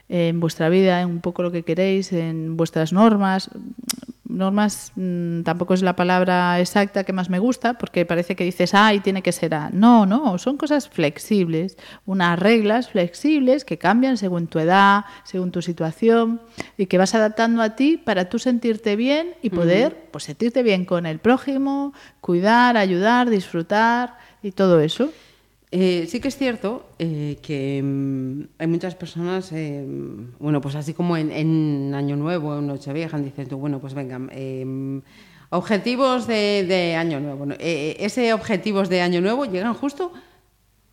en 0.09 0.39
vuestra 0.39 0.69
vida, 0.69 1.01
en 1.01 1.09
un 1.09 1.21
poco 1.21 1.43
lo 1.43 1.51
que 1.51 1.63
queréis, 1.63 2.11
en 2.13 2.57
vuestras 2.57 2.93
normas. 2.93 3.49
Normas 4.33 4.91
mmm, 4.95 5.43
tampoco 5.43 5.73
es 5.73 5.81
la 5.81 5.95
palabra 5.95 6.59
exacta 6.59 7.03
que 7.03 7.13
más 7.13 7.29
me 7.29 7.39
gusta, 7.39 7.75
porque 7.75 8.05
parece 8.05 8.35
que 8.35 8.43
dices, 8.43 8.73
ah, 8.73 8.93
y 8.93 8.99
tiene 8.99 9.21
que 9.21 9.31
ser 9.31 9.53
A. 9.53 9.69
No, 9.71 10.05
no, 10.05 10.37
son 10.37 10.57
cosas 10.57 10.89
flexibles, 10.89 11.77
unas 12.05 12.37
reglas 12.39 12.89
flexibles 12.89 13.63
que 13.63 13.77
cambian 13.77 14.17
según 14.17 14.47
tu 14.47 14.59
edad, 14.59 15.05
según 15.23 15.51
tu 15.51 15.61
situación, 15.61 16.41
y 16.77 16.87
que 16.87 16.97
vas 16.97 17.15
adaptando 17.15 17.61
a 17.61 17.75
ti 17.75 17.97
para 17.97 18.27
tú 18.29 18.39
sentirte 18.39 18.95
bien 18.95 19.35
y 19.41 19.49
poder, 19.49 19.93
uh 19.93 19.95
-huh. 19.95 20.11
pues 20.11 20.23
sentirte 20.25 20.63
bien 20.63 20.85
con 20.85 21.05
el 21.05 21.19
prójimo, 21.19 21.93
cuidar, 22.19 22.75
ayudar, 22.77 23.29
disfrutar 23.29 24.17
y 24.41 24.51
todo 24.51 24.79
eso. 24.79 25.09
Eh, 25.75 26.05
sí 26.07 26.19
que 26.19 26.27
es 26.27 26.37
cierto 26.37 26.85
eh, 26.99 27.39
que 27.41 27.81
mmm, 27.83 28.43
hay 28.59 28.67
muchas 28.67 28.93
personas, 28.93 29.51
eh, 29.53 29.83
bueno, 30.37 30.61
pues 30.61 30.75
así 30.75 30.93
como 30.93 31.17
en, 31.17 31.31
en, 31.31 31.95
Año 31.95 32.15
Nuevo, 32.15 32.59
en 32.59 32.67
Nochevieja, 32.67 33.17
dicen 33.17 33.47
tú, 33.47 33.57
bueno, 33.57 33.79
pues 33.79 33.95
venga, 33.95 34.21
em, 34.29 35.01
objetivos 35.49 36.27
de, 36.27 36.63
de, 36.67 36.95
Año 36.95 37.19
Nuevo. 37.19 37.47
¿no? 37.47 37.55
Eh, 37.57 37.95
ese 37.99 38.33
objetivos 38.33 38.87
de 38.87 39.01
Año 39.01 39.19
Nuevo 39.19 39.45
llegan 39.45 39.73
justo 39.73 40.13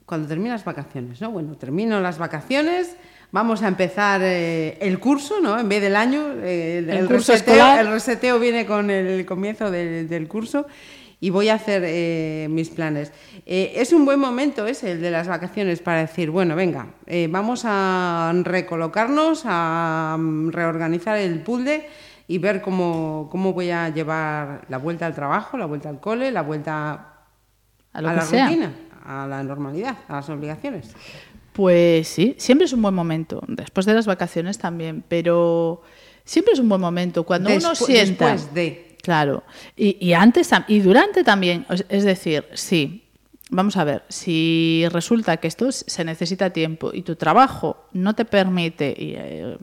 cuando 0.06 0.26
terminan 0.26 0.54
las 0.54 0.64
vacaciones, 0.64 1.20
¿no? 1.20 1.30
Bueno, 1.30 1.56
termino 1.56 2.00
las 2.00 2.16
vacaciones, 2.16 2.96
vamos 3.32 3.62
a 3.62 3.68
empezar 3.68 4.22
eh, 4.25 4.78
el 4.80 4.99
curso, 4.99 5.40
¿no? 5.42 5.60
En 5.60 5.68
vez 5.68 5.82
del 5.82 5.94
año, 5.94 6.32
eh, 6.42 6.78
el, 6.78 6.88
el, 6.88 7.06
curso 7.06 7.32
reseteo, 7.32 7.54
escolar. 7.54 7.80
el 7.80 7.92
reseteo 7.92 8.38
viene 8.38 8.64
con 8.64 8.90
el 8.90 9.26
comienzo 9.26 9.70
del, 9.70 10.08
del 10.08 10.26
curso 10.26 10.66
y 11.20 11.30
voy 11.30 11.50
a 11.50 11.54
hacer 11.54 11.82
eh, 11.84 12.48
mis 12.50 12.70
planes. 12.70 13.12
Eh, 13.44 13.74
es 13.76 13.92
un 13.92 14.04
buen 14.04 14.18
momento 14.18 14.66
ese, 14.66 14.92
el 14.92 15.00
de 15.02 15.10
las 15.10 15.28
vacaciones, 15.28 15.80
para 15.80 16.00
decir, 16.00 16.30
bueno, 16.30 16.56
venga, 16.56 16.94
eh, 17.06 17.28
vamos 17.30 17.62
a 17.64 18.32
recolocarnos, 18.42 19.42
a 19.44 20.16
um, 20.18 20.50
reorganizar 20.50 21.18
el 21.18 21.42
puzzle 21.42 21.86
y 22.26 22.38
ver 22.38 22.62
cómo, 22.62 23.28
cómo 23.30 23.52
voy 23.52 23.70
a 23.70 23.90
llevar 23.90 24.64
la 24.68 24.78
vuelta 24.78 25.04
al 25.04 25.14
trabajo, 25.14 25.58
la 25.58 25.66
vuelta 25.66 25.88
al 25.88 26.00
cole, 26.00 26.30
la 26.30 26.42
vuelta 26.42 26.92
a, 27.92 27.98
a 27.98 28.00
la 28.02 28.20
sea. 28.22 28.46
rutina, 28.46 28.72
a 29.04 29.26
la 29.26 29.42
normalidad, 29.42 29.98
a 30.08 30.16
las 30.16 30.28
obligaciones. 30.30 30.94
Pues 31.52 32.08
sí, 32.08 32.36
siempre 32.38 32.64
es 32.64 32.72
un 32.72 32.80
buen 32.80 32.94
momento, 32.94 33.42
después 33.48 33.84
de 33.84 33.92
las 33.92 34.06
vacaciones 34.06 34.56
también, 34.56 35.04
pero 35.06 35.82
siempre 36.24 36.54
es 36.54 36.60
un 36.60 36.68
buen 36.68 36.80
momento 36.80 37.24
cuando 37.24 37.50
Despu 37.50 37.66
uno 37.66 37.74
sienta... 37.74 38.32
Después 38.32 38.54
de 38.54 38.89
Claro, 39.02 39.45
y, 39.76 39.97
y, 40.04 40.12
antes 40.12 40.50
y 40.69 40.80
durante 40.80 41.25
también, 41.25 41.66
es 41.88 42.04
decir, 42.04 42.45
sí, 42.52 43.04
vamos 43.50 43.76
a 43.76 43.85
ver, 43.85 44.04
si 44.09 44.85
resulta 44.90 45.37
que 45.38 45.49
esto 45.49 45.71
se 45.73 46.04
necesita 46.04 46.50
tiempo 46.50 46.90
y 46.92 47.02
tu 47.02 47.16
trabajo 47.16 47.88
no 47.92 48.14
te 48.14 48.25
permite, 48.25 48.95
y 48.97 49.14
eh, 49.16 49.57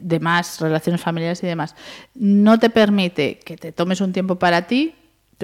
demás, 0.00 0.60
relaciones 0.60 1.00
familiares 1.00 1.42
y 1.42 1.46
demás, 1.46 1.74
no 2.14 2.58
te 2.58 2.70
permite 2.70 3.38
que 3.38 3.56
te 3.56 3.72
tomes 3.72 4.00
un 4.00 4.12
tiempo 4.12 4.36
para 4.36 4.66
ti, 4.66 4.94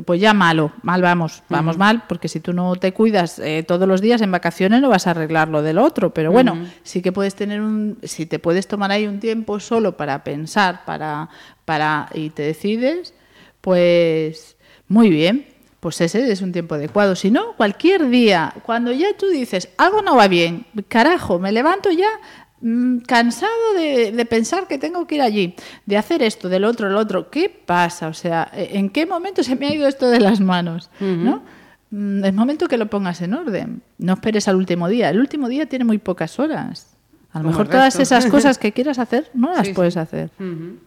pues 0.04 0.20
ya 0.20 0.32
malo, 0.32 0.72
mal 0.82 1.02
vamos, 1.02 1.42
vamos 1.48 1.76
uh 1.76 1.78
-huh. 1.78 1.80
mal, 1.80 2.02
porque 2.08 2.28
si 2.28 2.40
tú 2.40 2.52
no 2.52 2.76
te 2.76 2.92
cuidas 2.92 3.38
eh, 3.38 3.64
todos 3.66 3.88
los 3.88 4.00
días 4.00 4.22
en 4.22 4.30
vacaciones 4.30 4.80
no 4.80 4.88
vas 4.88 5.06
a 5.06 5.10
arreglar 5.10 5.48
lo 5.48 5.62
del 5.62 5.78
otro, 5.78 6.14
pero 6.14 6.30
bueno, 6.30 6.52
uh 6.52 6.56
-huh. 6.56 6.70
sí 6.82 7.02
que 7.02 7.12
puedes 7.12 7.34
tener 7.34 7.60
un, 7.60 7.98
si 8.02 8.26
te 8.26 8.38
puedes 8.38 8.66
tomar 8.68 8.90
ahí 8.90 9.06
un 9.06 9.20
tiempo 9.20 9.60
solo 9.60 9.96
para 9.96 10.22
pensar, 10.24 10.84
para, 10.84 11.28
para 11.64 12.08
y 12.14 12.30
te 12.30 12.42
decides, 12.42 13.14
pues 13.60 14.56
muy 14.88 15.10
bien, 15.10 15.46
pues 15.80 16.00
ese 16.00 16.30
es 16.30 16.42
un 16.42 16.52
tiempo 16.52 16.74
adecuado. 16.74 17.16
Si 17.16 17.30
no, 17.30 17.54
cualquier 17.56 18.08
día, 18.10 18.54
cuando 18.64 18.92
ya 18.92 19.16
tú 19.16 19.26
dices, 19.28 19.68
algo 19.78 20.02
no 20.02 20.16
va 20.16 20.28
bien, 20.28 20.66
carajo, 20.88 21.38
me 21.38 21.52
levanto 21.52 21.90
ya 21.90 22.08
cansado 23.06 23.74
de, 23.76 24.12
de, 24.12 24.24
pensar 24.26 24.66
que 24.66 24.78
tengo 24.78 25.06
que 25.06 25.14
ir 25.14 25.22
allí, 25.22 25.54
de 25.86 25.96
hacer 25.96 26.22
esto, 26.22 26.48
del 26.48 26.64
otro, 26.64 26.88
el 26.88 26.96
otro. 26.96 27.30
¿Qué 27.30 27.48
pasa? 27.48 28.08
O 28.08 28.14
sea, 28.14 28.50
¿en 28.52 28.90
qué 28.90 29.06
momento 29.06 29.42
se 29.42 29.56
me 29.56 29.66
ha 29.66 29.74
ido 29.74 29.88
esto 29.88 30.10
de 30.10 30.20
las 30.20 30.40
manos? 30.40 30.90
Uh 31.00 31.04
-huh. 31.04 31.16
¿No? 31.16 31.42
Mm, 31.90 32.24
es 32.24 32.34
momento 32.34 32.68
que 32.68 32.76
lo 32.76 32.86
pongas 32.86 33.20
en 33.22 33.34
orden. 33.34 33.82
No 33.98 34.14
esperes 34.14 34.46
al 34.48 34.56
último 34.56 34.88
día. 34.88 35.10
El 35.10 35.18
último 35.18 35.48
día 35.48 35.66
tiene 35.66 35.84
muy 35.84 35.98
pocas 35.98 36.38
horas. 36.38 36.96
A 37.32 37.38
lo 37.38 37.44
Como 37.44 37.50
mejor 37.50 37.68
todas 37.68 37.98
esas 37.98 38.26
cosas 38.26 38.58
que 38.62 38.72
quieras 38.72 38.98
hacer 38.98 39.30
no 39.34 39.52
las 39.52 39.66
sí, 39.66 39.72
puedes 39.72 39.94
sí. 39.94 40.00
hacer. 40.00 40.30
Uh 40.38 40.42
-huh. 40.42 40.78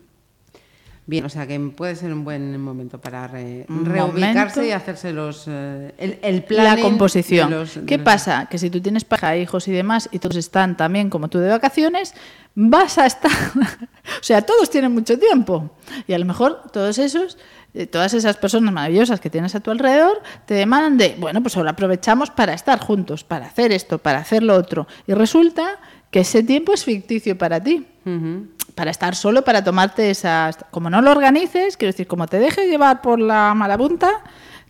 Bien, 1.05 1.25
o 1.25 1.29
sea 1.29 1.45
que 1.45 1.59
puede 1.59 1.95
ser 1.95 2.13
un 2.13 2.23
buen 2.23 2.59
momento 2.61 2.99
para 2.99 3.27
re, 3.27 3.65
reubicarse 3.67 4.59
momento, 4.59 4.63
y 4.63 4.71
hacerse 4.71 5.11
los 5.11 5.45
eh, 5.47 5.93
el, 5.97 6.19
el 6.21 6.43
plan. 6.43 6.63
La 6.63 6.81
composición. 6.81 7.49
De 7.49 7.55
los, 7.57 7.75
de 7.75 7.85
¿Qué 7.85 7.97
los... 7.97 8.05
pasa? 8.05 8.47
Que 8.49 8.57
si 8.57 8.69
tú 8.69 8.79
tienes 8.79 9.03
pareja, 9.03 9.35
hijos 9.35 9.67
y 9.67 9.71
demás, 9.71 10.07
y 10.11 10.19
todos 10.19 10.37
están 10.37 10.77
también 10.77 11.09
como 11.09 11.27
tú 11.27 11.39
de 11.39 11.49
vacaciones, 11.49 12.13
vas 12.55 12.97
a 12.97 13.05
estar. 13.05 13.31
o 13.55 14.23
sea, 14.23 14.43
todos 14.43 14.69
tienen 14.69 14.93
mucho 14.93 15.19
tiempo. 15.19 15.71
Y 16.07 16.13
a 16.13 16.19
lo 16.19 16.25
mejor 16.25 16.61
todos 16.71 16.97
esos 16.97 17.37
eh, 17.73 17.87
todas 17.87 18.13
esas 18.13 18.37
personas 18.37 18.71
maravillosas 18.71 19.19
que 19.19 19.31
tienes 19.31 19.55
a 19.55 19.59
tu 19.59 19.71
alrededor 19.71 20.21
te 20.45 20.53
demandan 20.53 20.97
de, 20.97 21.15
bueno, 21.19 21.41
pues 21.41 21.57
ahora 21.57 21.71
aprovechamos 21.71 22.29
para 22.29 22.53
estar 22.53 22.79
juntos, 22.79 23.23
para 23.23 23.47
hacer 23.47 23.71
esto, 23.71 23.97
para 23.97 24.19
hacer 24.19 24.43
lo 24.43 24.55
otro. 24.55 24.87
Y 25.07 25.13
resulta 25.13 25.79
que 26.13 26.21
ese 26.21 26.43
tiempo 26.43 26.73
es 26.73 26.85
ficticio 26.85 27.37
para 27.37 27.61
ti. 27.61 27.85
Uh 28.05 28.09
-huh 28.09 28.47
para 28.73 28.91
estar 28.91 29.15
solo, 29.15 29.43
para 29.43 29.63
tomarte 29.63 30.09
esas... 30.09 30.57
Como 30.71 30.89
no 30.89 31.01
lo 31.01 31.11
organices, 31.11 31.77
quiero 31.77 31.91
decir, 31.91 32.07
como 32.07 32.27
te 32.27 32.39
dejes 32.39 32.69
llevar 32.69 33.01
por 33.01 33.19
la 33.19 33.53
marabunta, 33.53 34.23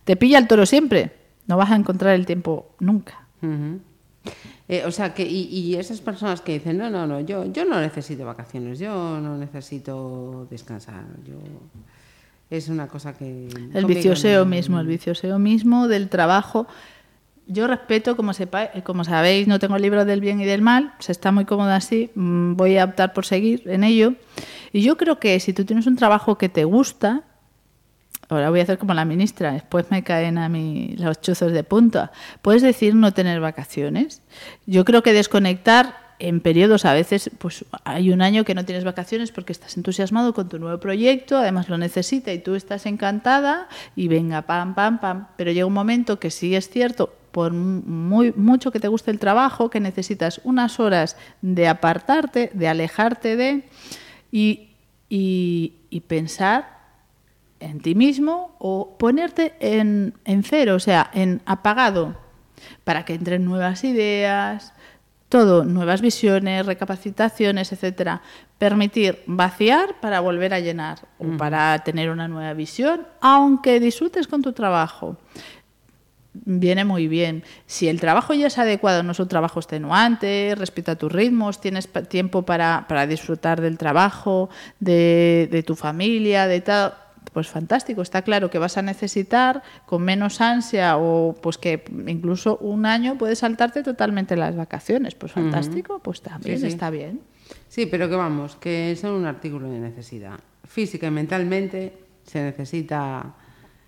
te 0.04 0.16
pilla 0.16 0.38
el 0.38 0.46
toro 0.46 0.66
siempre. 0.66 1.12
No 1.46 1.56
vas 1.56 1.70
a 1.70 1.76
encontrar 1.76 2.14
el 2.14 2.26
tiempo 2.26 2.74
nunca. 2.80 3.26
Uh 3.42 3.46
-huh. 3.46 3.78
eh, 4.68 4.84
o 4.86 4.90
sea, 4.90 5.14
que 5.14 5.24
y, 5.24 5.48
y, 5.48 5.76
esas 5.76 6.00
personas 6.00 6.40
que 6.40 6.54
dicen, 6.54 6.78
no, 6.78 6.90
no, 6.90 7.06
no, 7.06 7.20
yo, 7.20 7.44
yo 7.52 7.64
no 7.64 7.80
necesito 7.80 8.24
vacaciones, 8.24 8.78
yo 8.78 9.20
no 9.20 9.36
necesito 9.36 10.46
descansar, 10.50 11.04
yo... 11.24 11.36
Es 12.50 12.68
una 12.68 12.86
cosa 12.86 13.14
que... 13.14 13.48
El 13.72 13.86
vicioseo 13.86 14.44
mismo, 14.44 14.78
el 14.78 14.86
vicioseo 14.86 15.38
mismo 15.38 15.88
del 15.88 16.08
trabajo 16.08 16.66
yo 17.46 17.66
respeto, 17.66 18.16
como, 18.16 18.32
sepa, 18.32 18.70
como 18.84 19.04
sabéis, 19.04 19.46
no 19.46 19.58
tengo 19.58 19.76
el 19.76 19.82
libro 19.82 20.04
del 20.04 20.20
bien 20.20 20.40
y 20.40 20.44
del 20.44 20.62
mal, 20.62 20.94
se 20.98 21.12
está 21.12 21.32
muy 21.32 21.44
cómoda 21.44 21.76
así, 21.76 22.10
mm, 22.14 22.54
voy 22.54 22.78
a 22.78 22.84
optar 22.84 23.12
por 23.12 23.26
seguir 23.26 23.62
en 23.66 23.84
ello. 23.84 24.14
Y 24.72 24.82
yo 24.82 24.96
creo 24.96 25.18
que 25.18 25.38
si 25.40 25.52
tú 25.52 25.64
tienes 25.64 25.86
un 25.86 25.96
trabajo 25.96 26.38
que 26.38 26.48
te 26.48 26.64
gusta, 26.64 27.22
ahora 28.28 28.50
voy 28.50 28.60
a 28.60 28.62
hacer 28.62 28.78
como 28.78 28.94
la 28.94 29.04
ministra, 29.04 29.52
después 29.52 29.90
me 29.90 30.02
caen 30.02 30.38
a 30.38 30.48
mí 30.48 30.94
los 30.98 31.20
chuzos 31.20 31.52
de 31.52 31.64
punta, 31.64 32.12
puedes 32.40 32.62
decir 32.62 32.94
no 32.94 33.12
tener 33.12 33.40
vacaciones. 33.40 34.22
Yo 34.66 34.84
creo 34.84 35.02
que 35.02 35.12
desconectar 35.12 36.02
en 36.20 36.40
periodos 36.40 36.84
a 36.84 36.94
veces 36.94 37.28
pues 37.38 37.64
hay 37.82 38.12
un 38.12 38.22
año 38.22 38.44
que 38.44 38.54
no 38.54 38.64
tienes 38.64 38.84
vacaciones 38.84 39.32
porque 39.32 39.52
estás 39.52 39.76
entusiasmado 39.76 40.32
con 40.32 40.48
tu 40.48 40.58
nuevo 40.58 40.78
proyecto, 40.78 41.36
además 41.36 41.68
lo 41.68 41.76
necesita 41.76 42.32
y 42.32 42.38
tú 42.38 42.54
estás 42.54 42.86
encantada 42.86 43.68
y 43.96 44.08
venga 44.08 44.42
pam 44.42 44.74
pam 44.74 45.00
pam, 45.00 45.26
pero 45.36 45.50
llega 45.50 45.66
un 45.66 45.72
momento 45.72 46.20
que 46.20 46.30
sí 46.30 46.54
es 46.54 46.70
cierto 46.70 47.12
por 47.34 47.52
muy, 47.52 48.32
mucho 48.36 48.70
que 48.70 48.78
te 48.78 48.86
guste 48.86 49.10
el 49.10 49.18
trabajo, 49.18 49.68
que 49.68 49.80
necesitas 49.80 50.40
unas 50.44 50.78
horas 50.78 51.16
de 51.42 51.66
apartarte, 51.66 52.52
de 52.54 52.68
alejarte 52.68 53.34
de 53.34 53.68
y, 54.30 54.68
y, 55.08 55.72
y 55.90 56.00
pensar 56.02 56.78
en 57.58 57.80
ti 57.80 57.96
mismo 57.96 58.54
o 58.60 58.96
ponerte 58.98 59.56
en, 59.58 60.14
en, 60.24 60.44
cero, 60.44 60.76
o 60.76 60.78
sea, 60.78 61.10
en 61.12 61.42
apagado, 61.44 62.16
para 62.84 63.04
que 63.04 63.14
entren 63.14 63.44
nuevas 63.44 63.82
ideas, 63.82 64.72
todo, 65.28 65.64
nuevas 65.64 66.02
visiones, 66.02 66.66
recapacitaciones, 66.66 67.72
etcétera. 67.72 68.22
Permitir 68.58 69.24
vaciar 69.26 69.98
para 70.00 70.20
volver 70.20 70.54
a 70.54 70.60
llenar 70.60 71.08
o 71.18 71.24
mm. 71.24 71.36
para 71.36 71.76
tener 71.80 72.10
una 72.10 72.28
nueva 72.28 72.52
visión, 72.52 73.08
aunque 73.20 73.80
disfrutes 73.80 74.28
con 74.28 74.40
tu 74.40 74.52
trabajo 74.52 75.16
viene 76.34 76.84
muy 76.84 77.08
bien. 77.08 77.44
Si 77.66 77.88
el 77.88 78.00
trabajo 78.00 78.34
ya 78.34 78.48
es 78.48 78.58
adecuado, 78.58 79.02
no 79.02 79.12
es 79.12 79.20
un 79.20 79.28
trabajo 79.28 79.60
extenuante, 79.60 80.54
respeta 80.56 80.96
tus 80.96 81.10
ritmos, 81.10 81.60
tienes 81.60 81.88
tiempo 82.08 82.42
para, 82.42 82.86
para 82.88 83.06
disfrutar 83.06 83.60
del 83.60 83.78
trabajo, 83.78 84.50
de, 84.80 85.48
de 85.50 85.62
tu 85.62 85.76
familia, 85.76 86.46
de 86.46 86.60
tal, 86.60 86.94
pues 87.32 87.48
fantástico. 87.48 88.02
Está 88.02 88.22
claro 88.22 88.50
que 88.50 88.58
vas 88.58 88.76
a 88.76 88.82
necesitar 88.82 89.62
con 89.86 90.02
menos 90.02 90.40
ansia 90.40 90.96
o 90.98 91.34
pues 91.40 91.58
que 91.58 91.84
incluso 92.06 92.58
un 92.58 92.86
año 92.86 93.16
puedes 93.16 93.38
saltarte 93.38 93.82
totalmente 93.82 94.36
las 94.36 94.56
vacaciones. 94.56 95.14
Pues 95.14 95.32
fantástico, 95.32 95.94
uh 95.94 95.98
-huh. 95.98 96.02
pues 96.02 96.20
también 96.20 96.56
sí, 96.58 96.66
sí. 96.66 96.68
está 96.68 96.90
bien. 96.90 97.20
Sí, 97.68 97.86
pero 97.86 98.08
que 98.08 98.16
vamos, 98.16 98.56
que 98.56 98.96
son 98.96 99.12
un 99.12 99.26
artículo 99.26 99.68
de 99.68 99.78
necesidad. 99.78 100.38
Física 100.64 101.06
y 101.06 101.10
mentalmente 101.10 101.92
se 102.24 102.42
necesita 102.42 103.34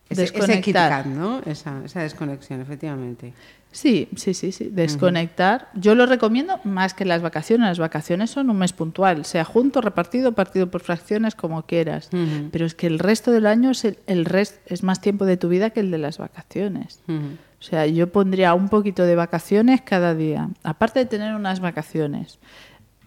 desconectar. 0.09 1.01
ese 1.07 1.11
¿no? 1.11 1.41
Esa, 1.47 1.83
esa 1.85 2.01
desconexión, 2.03 2.61
efectivamente. 2.61 3.33
Sí, 3.73 4.09
sí, 4.17 4.33
sí, 4.33 4.53
sí. 4.53 4.71
Desconectar. 4.73 5.69
Yo 5.75 5.95
lo 5.95 6.07
recomiendo 6.07 6.61
más 6.65 6.95
que 6.95 7.05
las 7.05 7.21
vacaciones. 7.21 7.67
Las 7.69 7.79
vacaciones 7.79 8.31
son 8.31 8.49
un 8.49 8.57
mes 8.59 8.73
puntual, 8.73 9.25
sea 9.27 9.45
junto, 9.45 9.83
repartido, 9.83 10.33
partido 10.33 10.71
por 10.71 10.81
fracciones, 10.81 11.35
como 11.35 11.63
quieras. 11.67 12.09
Pero 12.51 12.65
es 12.65 12.75
que 12.75 12.87
el 12.87 12.99
resto 12.99 13.33
del 13.33 13.45
año 13.47 13.71
es, 13.73 13.85
el, 13.85 13.99
el 14.07 14.25
rest- 14.25 14.61
es 14.67 14.83
más 14.83 15.01
tiempo 15.03 15.27
de 15.27 15.37
tu 15.37 15.49
vida 15.51 15.71
que 15.71 15.81
el 15.81 15.91
de 15.91 15.99
las 15.99 16.17
vacaciones. 16.19 17.01
O 17.09 17.63
sea, 17.63 17.87
yo 17.87 18.11
pondría 18.11 18.55
un 18.55 18.69
poquito 18.71 19.03
de 19.03 19.15
vacaciones 19.17 19.83
cada 19.83 20.15
día, 20.15 20.49
aparte 20.63 21.01
de 21.01 21.07
tener 21.07 21.35
unas 21.35 21.61
vacaciones. 21.61 22.39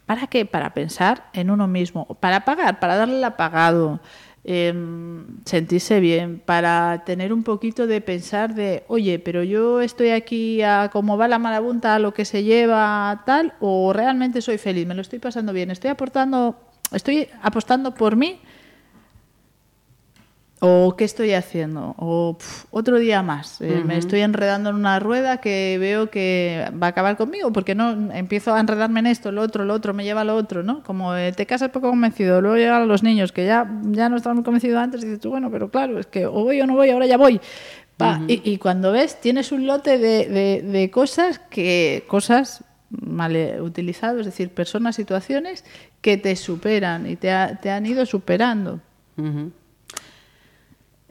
¿Para 0.06 0.26
qué? 0.28 0.46
Para 0.46 0.74
pensar 0.74 1.30
en 1.34 1.52
uno 1.52 1.68
mismo, 1.68 2.06
para 2.20 2.44
pagar, 2.46 2.80
para 2.80 2.96
darle 2.96 3.18
el 3.18 3.24
apagado, 3.24 4.00
em, 4.44 5.26
sentirse 5.46 6.00
bien, 6.00 6.42
para 6.44 7.04
tener 7.06 7.34
un 7.34 7.44
poquito 7.44 7.88
de 7.88 8.02
pensar 8.02 8.56
de, 8.56 8.84
oye, 8.88 9.20
pero 9.20 9.44
yo 9.44 9.82
estoy 9.82 10.10
aquí 10.10 10.62
a 10.62 10.90
cómo 10.92 11.18
va 11.18 11.28
la 11.28 11.40
marabunta, 11.40 11.96
a 11.96 12.00
lo 12.00 12.14
que 12.14 12.26
se 12.26 12.44
lleva, 12.44 13.24
tal, 13.26 13.54
o 13.60 13.94
realmente 13.94 14.42
soy 14.42 14.58
feliz, 14.58 14.88
me 14.88 14.96
lo 14.96 15.02
estoy 15.02 15.20
pasando 15.20 15.54
bien, 15.54 15.72
estoy 15.72 15.92
aportando, 15.92 16.56
estoy 16.92 17.28
apostando 17.42 17.94
por 17.94 18.16
mí 18.16 18.40
¿O 20.62 20.96
qué 20.98 21.06
estoy 21.06 21.32
haciendo? 21.34 21.96
O 21.98 22.36
pf, 22.38 22.66
otro 22.72 23.00
día 23.00 23.22
más. 23.24 23.62
Eh, 23.62 23.82
Me 23.86 23.98
estoy 23.98 24.20
enredando 24.22 24.70
en 24.72 24.76
una 24.76 25.00
rueda 25.00 25.38
que 25.38 25.78
veo 25.80 26.10
que 26.10 26.70
va 26.82 26.88
a 26.88 26.90
acabar 26.90 27.16
conmigo 27.16 27.54
porque 27.54 27.76
no 27.76 28.12
empiezo 28.14 28.54
a 28.54 28.60
enredarme 28.60 29.00
en 29.00 29.08
esto, 29.08 29.32
lo 29.32 29.42
otro, 29.42 29.64
lo 29.64 29.74
otro, 29.74 29.94
me 29.94 30.04
lleva 30.04 30.22
a 30.22 30.26
lo 30.26 30.36
otro, 30.36 30.62
¿no? 30.62 30.84
Como 30.84 31.16
eh, 31.16 31.32
te 31.32 31.46
casas 31.46 31.70
poco 31.70 31.90
convencido, 31.90 32.42
luego 32.42 32.58
llegan 32.58 32.88
los 32.90 33.04
niños 33.04 33.32
que 33.32 33.46
ya, 33.46 33.72
ya 33.92 34.10
no 34.10 34.18
estaban 34.18 34.44
convencidos 34.44 34.78
antes 34.84 35.02
y 35.02 35.06
dices 35.06 35.22
tú, 35.22 35.30
bueno, 35.30 35.50
pero 35.50 35.70
claro, 35.70 35.98
es 35.98 36.08
que 36.08 36.26
o 36.26 36.32
voy 36.32 36.60
o 36.60 36.68
no 36.68 36.76
voy, 36.76 36.90
ahora 36.90 37.06
ya 37.06 37.18
voy. 37.18 37.40
Pa, 37.96 38.20
y, 38.28 38.42
y 38.44 38.58
cuando 38.58 38.92
ves, 38.92 39.20
tienes 39.22 39.52
un 39.54 39.66
lote 39.66 39.98
de, 39.98 40.28
de- 40.28 40.62
de 40.62 40.92
cosas 40.92 41.40
que, 41.40 42.04
cosas 42.08 42.64
mal 42.90 43.34
utilizadas, 43.62 44.20
es 44.22 44.26
decir, 44.26 44.50
personas, 44.50 44.96
situaciones 44.98 45.64
que 46.02 46.18
te 46.18 46.36
superan 46.36 47.08
y 47.10 47.16
te, 47.16 47.32
ha- 47.32 47.56
te 47.62 47.70
han 47.72 47.86
ido 47.86 48.06
superando. 48.06 48.80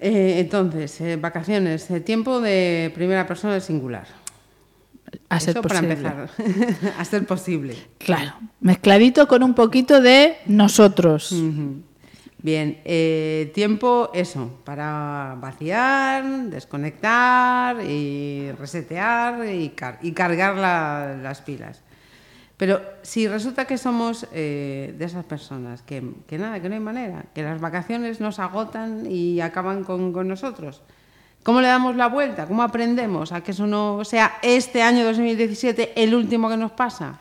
Eh, 0.01 0.37
entonces, 0.39 1.01
eh, 1.01 1.17
vacaciones, 1.17 1.91
eh, 1.91 2.01
tiempo 2.01 2.41
de 2.41 2.91
primera 2.95 3.27
persona 3.27 3.55
del 3.55 3.63
singular. 3.63 4.07
A 5.31 5.41
ser 5.41 5.51
Eso 5.51 5.63
para 5.63 5.81
posible. 5.81 5.95
empezar, 5.95 6.95
a 6.99 7.05
ser 7.05 7.27
posible. 7.27 7.75
Claro, 7.99 8.35
mezcladito 8.61 9.27
con 9.27 9.43
un 9.43 9.55
poquito 9.55 10.01
de 10.01 10.37
nosotros. 10.47 11.35
Bien, 12.41 12.79
eh, 12.85 13.51
tiempo, 13.55 14.11
eso, 14.15 14.61
para 14.65 15.35
vaciar, 15.41 16.25
desconectar 16.51 17.79
y 17.85 18.53
resetear 18.53 19.49
y, 19.53 19.71
car- 19.71 19.99
y 20.03 20.13
cargar 20.13 20.57
la- 20.57 21.17
las 21.21 21.41
pilas. 21.43 21.83
Pero 22.59 22.81
si 23.03 23.27
resulta 23.29 23.65
que 23.67 23.79
somos 23.79 24.27
eh, 24.33 24.93
de 24.99 25.05
esas 25.07 25.25
personas, 25.25 25.81
que, 25.83 26.03
que 26.27 26.37
nada, 26.39 26.61
que 26.61 26.69
no 26.69 26.75
hay 26.75 26.81
manera, 26.81 27.25
que 27.33 27.43
las 27.43 27.61
vacaciones 27.61 28.21
nos 28.21 28.39
agotan 28.41 29.07
y 29.09 29.41
acaban 29.41 29.85
con, 29.85 30.13
con 30.13 30.27
nosotros, 30.29 30.83
¿cómo 31.45 31.61
le 31.61 31.69
damos 31.69 31.95
la 31.97 32.09
vuelta? 32.09 32.47
¿Cómo 32.47 32.63
aprendemos 32.65 33.31
a 33.33 33.43
que 33.43 33.53
eso 33.53 33.67
no 33.67 34.05
sea 34.05 34.39
este 34.43 34.83
año 34.83 35.05
2017 35.05 36.03
el 36.03 36.15
último 36.15 36.49
que 36.51 36.57
nos 36.57 36.73
pasa? 36.73 37.21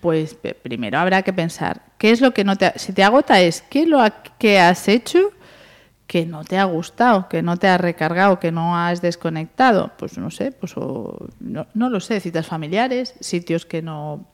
Pues 0.00 0.34
primero 0.34 0.98
habrá 0.98 1.22
que 1.22 1.32
pensar, 1.32 1.80
¿qué 1.96 2.10
es 2.10 2.20
lo 2.20 2.34
que 2.34 2.42
no 2.44 2.56
te 2.56 2.76
si 2.78 2.92
te 2.92 3.02
agota 3.04 3.40
es 3.40 3.62
qué 3.70 3.82
es 3.82 3.88
lo 3.88 4.00
que 4.38 4.58
has 4.60 4.86
hecho 4.88 5.30
que 6.06 6.26
no 6.26 6.44
te 6.44 6.58
ha 6.58 6.64
gustado, 6.64 7.26
que 7.28 7.40
no 7.40 7.56
te 7.56 7.68
ha 7.68 7.78
recargado, 7.78 8.38
que 8.38 8.52
no 8.52 8.76
has 8.76 9.00
desconectado? 9.00 9.92
Pues 9.96 10.18
no 10.18 10.30
sé, 10.30 10.52
pues 10.52 10.76
o- 10.76 11.28
no, 11.40 11.66
no 11.72 11.88
lo 11.88 12.00
sé, 12.00 12.20
citas 12.20 12.46
familiares, 12.48 13.14
sitios 13.20 13.64
que 13.64 13.80
no 13.80 14.26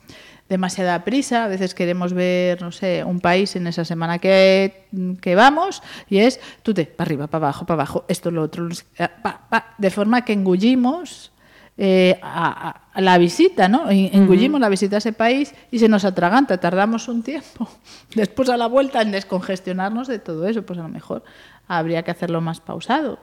demasiada 0.49 1.05
prisa, 1.05 1.45
a 1.45 1.49
veces 1.49 1.75
queremos 1.75 2.13
ver, 2.15 2.63
no 2.63 2.73
sé, 2.73 3.05
un 3.05 3.21
país 3.21 3.55
en 3.57 3.67
esa 3.67 3.85
semana 3.85 4.19
que, 4.19 4.87
que 5.21 5.35
vamos 5.35 5.83
y 6.09 6.19
es 6.19 6.41
tú 6.63 6.73
te, 6.73 6.87
para 6.87 7.07
arriba, 7.09 7.27
para 7.27 7.47
abajo, 7.47 7.67
para 7.67 7.83
abajo, 7.83 8.05
esto, 8.09 8.31
lo 8.31 8.43
otro, 8.43 8.69
ah, 8.99 9.11
pa, 9.23 9.41
pa, 9.51 9.75
de 9.77 9.91
forma 9.91 10.25
que 10.25 10.33
engullimos 10.33 11.33
eh, 11.77 12.19
a, 12.23 12.81
la 12.97 13.19
visita, 13.19 13.69
¿no? 13.69 13.89
En- 13.91 14.11
Engullimos 14.13 14.61
la 14.61 14.69
visita 14.69 14.97
a 14.97 14.99
ese 14.99 15.13
país 15.13 15.55
y 15.71 15.79
se 15.79 15.89
nos 15.89 16.05
atraganta, 16.05 16.59
tardamos 16.59 17.07
un 17.09 17.23
tiempo. 17.23 17.69
Después 18.17 18.49
a 18.49 18.57
la 18.57 18.67
vuelta 18.67 19.01
en 19.03 19.13
descongestionarnos 19.13 20.09
de 20.09 20.19
todo 20.19 20.49
eso, 20.49 20.63
pues 20.63 20.79
a 20.79 20.83
lo 20.83 20.89
mejor 20.89 21.23
habría 21.69 22.03
que 22.03 22.11
hacerlo 22.11 22.41
más 22.41 22.61
pausado. 22.61 23.19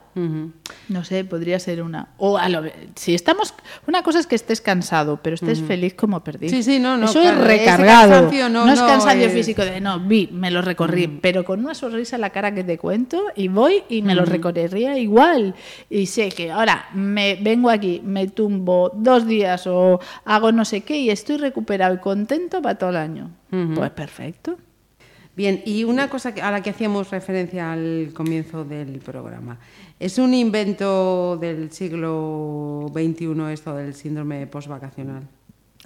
No 0.88 1.04
sé, 1.04 1.24
podría 1.24 1.58
ser 1.58 1.82
una. 1.82 2.08
O 2.16 2.38
a 2.38 2.48
lo, 2.48 2.62
si 2.94 3.14
estamos. 3.14 3.52
Una 3.86 4.02
cosa 4.02 4.18
es 4.18 4.26
que 4.26 4.34
estés 4.34 4.60
cansado, 4.62 5.18
pero 5.22 5.34
estés 5.34 5.60
feliz 5.60 5.94
como 5.94 6.24
perdido. 6.24 6.50
Sí, 6.50 6.62
sí, 6.62 6.78
no, 6.78 6.96
no, 6.96 7.04
Eso 7.06 7.20
claro, 7.20 7.42
es 7.42 7.46
recargado. 7.46 8.22
no- 8.48 8.72
es 8.72 8.80
cansancio 8.80 9.26
es- 9.26 9.32
físico 9.34 9.62
de 9.64 9.80
no, 9.80 10.00
vi, 10.00 10.28
me 10.32 10.50
lo 10.50 10.62
recorrí, 10.62 11.06
pero 11.20 11.44
con 11.44 11.60
una 11.60 11.74
sonrisa 11.74 12.16
en 12.16 12.22
la 12.22 12.30
cara 12.30 12.54
que 12.54 12.64
te 12.64 12.78
cuento 12.78 13.20
y 13.34 13.48
voy 13.48 13.82
y 13.90 14.00
me 14.02 14.14
lo 14.14 14.24
recorrería 14.24 14.96
igual. 14.98 15.54
Y 15.90 16.06
sé 16.06 16.30
que 16.30 16.50
ahora 16.50 16.86
me 16.94 17.34
vengo 17.42 17.68
aquí, 17.68 18.00
me 18.04 18.28
tumbo 18.28 18.90
dos 18.94 19.26
días 19.26 19.66
o 19.66 20.00
hago 20.24 20.52
no 20.52 20.64
sé 20.64 20.80
qué 20.82 20.96
y 20.98 21.10
estoy 21.10 21.36
recuperado 21.36 21.94
y 21.94 21.98
contento 21.98 22.62
para 22.62 22.76
todo 22.76 22.90
el 22.90 22.96
año. 22.96 23.30
Pues 23.74 23.90
perfecto. 23.90 24.56
Bien, 25.36 25.62
y 25.66 25.84
una 25.84 26.08
cosa 26.08 26.32
a 26.42 26.50
la 26.50 26.62
que 26.62 26.70
hacíamos 26.70 27.10
referencia 27.10 27.72
al 27.72 28.10
comienzo 28.14 28.64
del 28.64 29.00
programa. 29.00 29.58
¿Es 30.00 30.18
un 30.18 30.32
invento 30.32 31.36
del 31.36 31.70
siglo 31.70 32.90
XXI 32.92 33.52
esto 33.52 33.74
del 33.74 33.94
síndrome 33.94 34.46
postvacacional? 34.46 35.28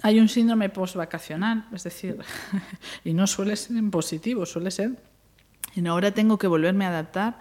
Hay 0.03 0.19
un 0.19 0.29
síndrome 0.29 0.69
postvacacional, 0.69 1.67
es 1.73 1.83
decir, 1.83 2.17
y 3.03 3.13
no 3.13 3.27
suele 3.27 3.55
ser 3.57 3.77
en 3.77 3.91
positivo, 3.91 4.45
suele 4.45 4.71
ser 4.71 4.91
en 5.75 5.87
ahora 5.87 6.11
tengo 6.11 6.37
que 6.37 6.47
volverme 6.47 6.85
a 6.85 6.89
adaptar 6.89 7.39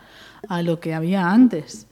a 0.48 0.62
lo 0.62 0.80
que 0.80 0.94
había 0.94 1.30
antes. 1.30 1.86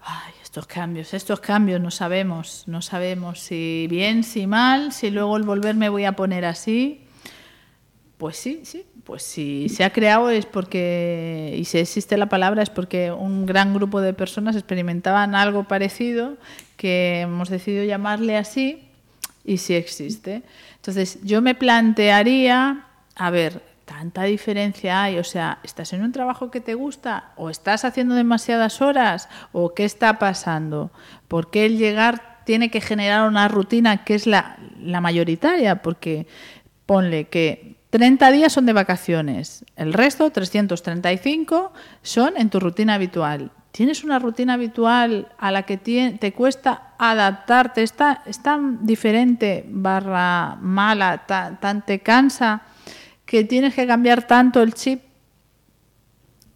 Ay, 0.00 0.32
estos 0.42 0.66
cambios, 0.66 1.14
estos 1.14 1.40
cambios, 1.40 1.80
no 1.80 1.90
sabemos, 1.90 2.64
no 2.66 2.82
sabemos 2.82 3.40
si 3.40 3.86
bien, 3.88 4.24
si 4.24 4.46
mal, 4.46 4.92
si 4.92 5.10
luego 5.10 5.36
el 5.36 5.42
volver 5.42 5.74
me 5.74 5.88
voy 5.88 6.04
a 6.04 6.12
poner 6.12 6.44
así. 6.44 7.03
Pues 8.18 8.36
sí, 8.36 8.60
sí, 8.64 8.86
pues 9.02 9.22
si 9.24 9.68
se 9.68 9.82
ha 9.82 9.90
creado 9.90 10.30
es 10.30 10.46
porque, 10.46 11.54
y 11.58 11.64
si 11.64 11.78
existe 11.78 12.16
la 12.16 12.28
palabra, 12.28 12.62
es 12.62 12.70
porque 12.70 13.10
un 13.10 13.44
gran 13.44 13.74
grupo 13.74 14.00
de 14.00 14.14
personas 14.14 14.54
experimentaban 14.54 15.34
algo 15.34 15.64
parecido 15.64 16.36
que 16.76 17.22
hemos 17.22 17.48
decidido 17.48 17.84
llamarle 17.84 18.36
así 18.36 18.88
y 19.44 19.58
sí 19.58 19.74
existe. 19.74 20.42
Entonces 20.76 21.18
yo 21.24 21.42
me 21.42 21.56
plantearía, 21.56 22.86
a 23.16 23.30
ver, 23.30 23.62
tanta 23.84 24.22
diferencia 24.22 25.02
hay, 25.02 25.18
o 25.18 25.24
sea, 25.24 25.58
¿estás 25.62 25.92
en 25.92 26.02
un 26.02 26.12
trabajo 26.12 26.50
que 26.50 26.60
te 26.60 26.74
gusta 26.74 27.32
o 27.36 27.50
estás 27.50 27.84
haciendo 27.84 28.14
demasiadas 28.14 28.80
horas 28.80 29.28
o 29.52 29.74
qué 29.74 29.84
está 29.84 30.18
pasando? 30.18 30.90
¿Por 31.28 31.50
qué 31.50 31.66
el 31.66 31.78
llegar 31.78 32.42
tiene 32.44 32.70
que 32.70 32.80
generar 32.80 33.28
una 33.28 33.48
rutina 33.48 34.04
que 34.04 34.14
es 34.14 34.26
la, 34.26 34.56
la 34.78 35.00
mayoritaria? 35.00 35.82
Porque 35.82 36.26
ponle 36.86 37.24
que 37.24 37.76
30 37.94 38.32
días 38.32 38.52
son 38.52 38.66
de 38.66 38.72
vacaciones, 38.72 39.64
el 39.76 39.92
resto, 39.92 40.28
335, 40.28 41.72
son 42.02 42.36
en 42.36 42.50
tu 42.50 42.58
rutina 42.58 42.94
habitual. 42.94 43.52
¿Tienes 43.70 44.02
una 44.02 44.18
rutina 44.18 44.54
habitual 44.54 45.28
a 45.38 45.52
la 45.52 45.62
que 45.62 45.76
te 45.76 46.32
cuesta 46.32 46.94
adaptarte? 46.98 47.84
¿Está, 47.84 48.24
es 48.26 48.42
tan 48.42 48.84
diferente, 48.84 49.64
barra 49.68 50.56
mala, 50.60 51.24
ta- 51.24 51.56
tan 51.60 51.86
te 51.86 52.00
cansa, 52.00 52.62
que 53.24 53.44
tienes 53.44 53.76
que 53.76 53.86
cambiar 53.86 54.26
tanto 54.26 54.60
el 54.60 54.74
chip? 54.74 55.00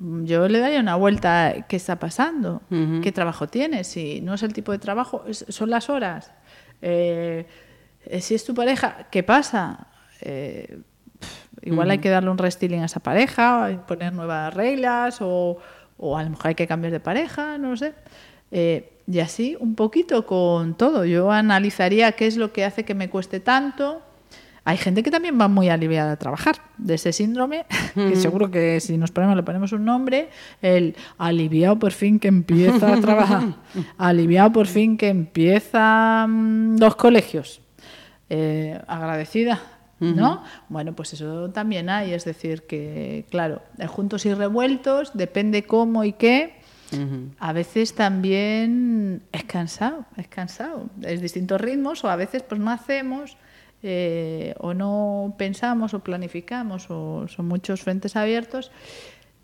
Yo 0.00 0.48
le 0.48 0.58
daría 0.58 0.80
una 0.80 0.96
vuelta. 0.96 1.54
¿Qué 1.68 1.76
está 1.76 2.00
pasando? 2.00 2.62
¿Qué 3.00 3.12
trabajo 3.12 3.46
tienes? 3.46 3.86
Si 3.86 4.20
no 4.22 4.34
es 4.34 4.42
el 4.42 4.52
tipo 4.52 4.72
de 4.72 4.80
trabajo, 4.80 5.22
son 5.30 5.70
las 5.70 5.88
horas. 5.88 6.32
Eh, 6.82 7.46
eh, 8.06 8.20
si 8.22 8.34
es 8.34 8.44
tu 8.44 8.54
pareja, 8.54 9.06
¿qué 9.12 9.22
pasa? 9.22 9.86
Eh, 10.20 10.80
igual 11.62 11.90
hay 11.90 11.98
que 11.98 12.10
darle 12.10 12.30
un 12.30 12.38
restyling 12.38 12.80
a 12.80 12.86
esa 12.86 13.00
pareja, 13.00 13.84
poner 13.86 14.12
nuevas 14.12 14.54
reglas 14.54 15.18
o, 15.20 15.58
o 15.96 16.16
a 16.16 16.22
lo 16.22 16.30
mejor 16.30 16.48
hay 16.48 16.54
que 16.54 16.66
cambiar 16.66 16.92
de 16.92 17.00
pareja, 17.00 17.58
no 17.58 17.70
lo 17.70 17.76
sé. 17.76 17.94
Eh, 18.50 18.92
y 19.06 19.20
así 19.20 19.56
un 19.58 19.74
poquito 19.74 20.26
con 20.26 20.74
todo. 20.74 21.04
Yo 21.04 21.30
analizaría 21.30 22.12
qué 22.12 22.26
es 22.26 22.36
lo 22.36 22.52
que 22.52 22.64
hace 22.64 22.84
que 22.84 22.94
me 22.94 23.08
cueste 23.08 23.40
tanto. 23.40 24.02
Hay 24.64 24.76
gente 24.76 25.02
que 25.02 25.10
también 25.10 25.40
va 25.40 25.48
muy 25.48 25.70
aliviada 25.70 26.12
a 26.12 26.16
trabajar 26.16 26.56
de 26.76 26.94
ese 26.94 27.14
síndrome, 27.14 27.64
que 27.94 28.16
seguro 28.16 28.50
que 28.50 28.80
si 28.80 28.98
nos 28.98 29.10
ponemos, 29.10 29.34
le 29.34 29.42
ponemos 29.42 29.72
un 29.72 29.86
nombre, 29.86 30.28
el 30.60 30.94
aliviado 31.16 31.78
por 31.78 31.92
fin 31.92 32.18
que 32.18 32.28
empieza 32.28 32.92
a 32.92 33.00
trabajar, 33.00 33.54
aliviado 33.98 34.52
por 34.52 34.66
fin 34.66 34.98
que 34.98 35.08
empiezan 35.08 36.76
los 36.78 36.96
colegios, 36.96 37.62
Eh, 38.30 38.78
agradecida, 38.86 39.58
¿no? 40.00 40.44
Bueno, 40.68 40.94
pues 40.94 41.12
eso 41.12 41.50
también 41.50 41.90
hay, 41.90 42.12
es 42.12 42.24
decir, 42.24 42.62
que 42.62 43.24
claro, 43.30 43.62
juntos 43.88 44.26
y 44.26 44.34
revueltos, 44.34 45.10
depende 45.14 45.64
cómo 45.64 46.04
y 46.04 46.12
qué, 46.12 46.58
a 47.38 47.52
veces 47.52 47.94
también 47.94 49.22
es 49.32 49.44
cansado, 49.44 50.06
es 50.16 50.28
cansado. 50.28 50.88
Es 51.02 51.20
distintos 51.20 51.60
ritmos 51.60 52.04
o 52.04 52.10
a 52.10 52.16
veces 52.16 52.42
pues 52.42 52.60
no 52.60 52.70
hacemos 52.70 53.36
eh, 53.82 54.54
o 54.58 54.74
no 54.74 55.34
pensamos 55.38 55.94
o 55.94 56.00
planificamos 56.00 56.86
o 56.90 57.28
son 57.28 57.46
muchos 57.46 57.82
frentes 57.82 58.16
abiertos. 58.16 58.70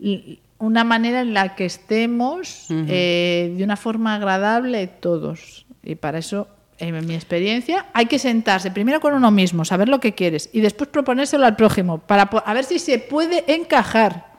Y 0.01 0.41
una 0.59 0.85
manera 0.85 1.21
en 1.21 1.35
la 1.35 1.55
que 1.55 1.67
estemos 1.67 2.67
eh, 2.71 3.55
de 3.57 3.65
una 3.65 3.77
forma 3.77 4.15
agradable 4.15 4.87
todos. 4.87 5.67
Y 5.83 5.97
para 5.97 6.19
eso 6.19 6.49
en 6.79 7.07
mi 7.07 7.15
experiencia, 7.15 7.87
hay 7.93 8.07
que 8.07 8.19
sentarse 8.19 8.71
primero 8.71 9.01
con 9.01 9.15
uno 9.15 9.31
mismo, 9.31 9.65
saber 9.65 9.89
lo 9.89 10.01
que 10.01 10.15
quieres 10.15 10.51
y 10.53 10.61
después 10.61 10.89
proponérselo 10.89 11.47
al 11.47 11.57
prójimo 11.57 11.99
para 11.99 12.23
a 12.23 12.55
ver 12.55 12.65
si 12.65 12.79
se 12.79 12.99
puede 12.99 13.45
encajar. 13.53 14.33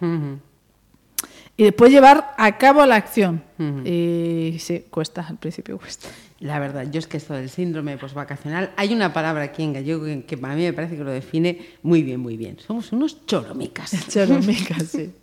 Y 1.58 1.63
después 1.63 1.89
llevar 1.91 2.34
a 2.38 2.58
cabo 2.58 2.86
la 2.86 2.95
acción. 2.95 3.41
Y 3.86 4.58
sí, 4.60 4.86
cuesta, 4.89 5.26
al 5.28 5.38
principio 5.38 5.78
cuesta. 5.78 6.10
La 6.39 6.60
verdad, 6.60 6.86
yo 6.91 7.00
es 7.00 7.08
que 7.08 7.15
esto 7.15 7.34
del 7.34 7.50
síndrome 7.50 7.98
postvacacional, 7.98 8.71
hay 8.76 8.93
una 8.93 9.13
palabra 9.13 9.43
aquí 9.43 9.63
en 9.63 9.71
gallego 9.71 10.04
que, 10.04 10.26
que, 10.26 10.36
a 10.36 10.56
mí 10.56 10.63
me 10.63 10.74
parece 10.74 10.98
que 10.98 11.04
lo 11.04 11.12
define 11.12 11.65
muy 11.82 12.04
bien, 12.04 12.19
muy 12.19 12.36
bien. 12.36 12.58
Somos 12.60 12.91
unos 12.91 13.26
choromicas. 13.26 13.95
Choromicas, 14.10 14.84
sí. 14.84 15.13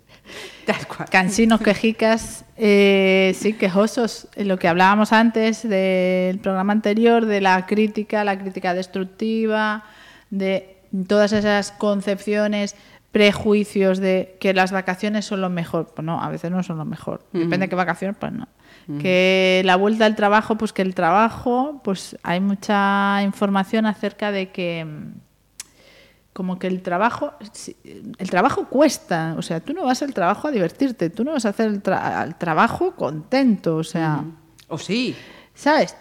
Cansinos, 1.10 1.60
quejicas, 1.60 2.44
eh, 2.56 3.34
sí, 3.38 3.54
quejosos. 3.54 4.28
Lo 4.36 4.58
que 4.58 4.68
hablábamos 4.68 5.12
antes 5.12 5.68
del 5.68 6.38
programa 6.38 6.72
anterior, 6.72 7.26
de 7.26 7.40
la 7.40 7.66
crítica, 7.66 8.24
la 8.24 8.38
crítica 8.38 8.74
destructiva, 8.74 9.84
de 10.30 10.76
todas 11.08 11.32
esas 11.32 11.72
concepciones, 11.72 12.76
prejuicios 13.10 13.98
de 13.98 14.36
que 14.40 14.54
las 14.54 14.72
vacaciones 14.72 15.24
son 15.24 15.40
lo 15.40 15.50
mejor. 15.50 15.92
Pues 15.94 16.04
no, 16.04 16.22
a 16.22 16.28
veces 16.28 16.50
no 16.50 16.62
son 16.62 16.78
lo 16.78 16.84
mejor. 16.84 17.22
Depende 17.32 17.58
de 17.66 17.68
qué 17.68 17.76
vacaciones, 17.76 18.16
pues 18.18 18.32
no. 18.32 18.48
Que 19.00 19.62
la 19.64 19.76
vuelta 19.76 20.06
al 20.06 20.16
trabajo, 20.16 20.56
pues 20.56 20.72
que 20.72 20.82
el 20.82 20.94
trabajo, 20.94 21.80
pues 21.84 22.16
hay 22.22 22.40
mucha 22.40 23.22
información 23.22 23.86
acerca 23.86 24.32
de 24.32 24.50
que 24.50 24.84
como 26.32 26.58
que 26.58 26.66
el 26.66 26.82
trabajo 26.82 27.34
el 28.18 28.30
trabajo 28.30 28.66
cuesta 28.68 29.34
o 29.36 29.42
sea 29.42 29.60
tú 29.60 29.74
no 29.74 29.84
vas 29.84 30.02
al 30.02 30.14
trabajo 30.14 30.48
a 30.48 30.50
divertirte 30.50 31.10
tú 31.10 31.24
no 31.24 31.32
vas 31.32 31.44
a 31.44 31.50
hacer 31.50 31.68
el, 31.68 31.82
trabajo 31.82 32.92
contento 32.92 33.76
o 33.76 33.84
sea. 33.84 34.24
O 34.68 34.78
sí. 34.78 35.14
Sabes 35.54 35.94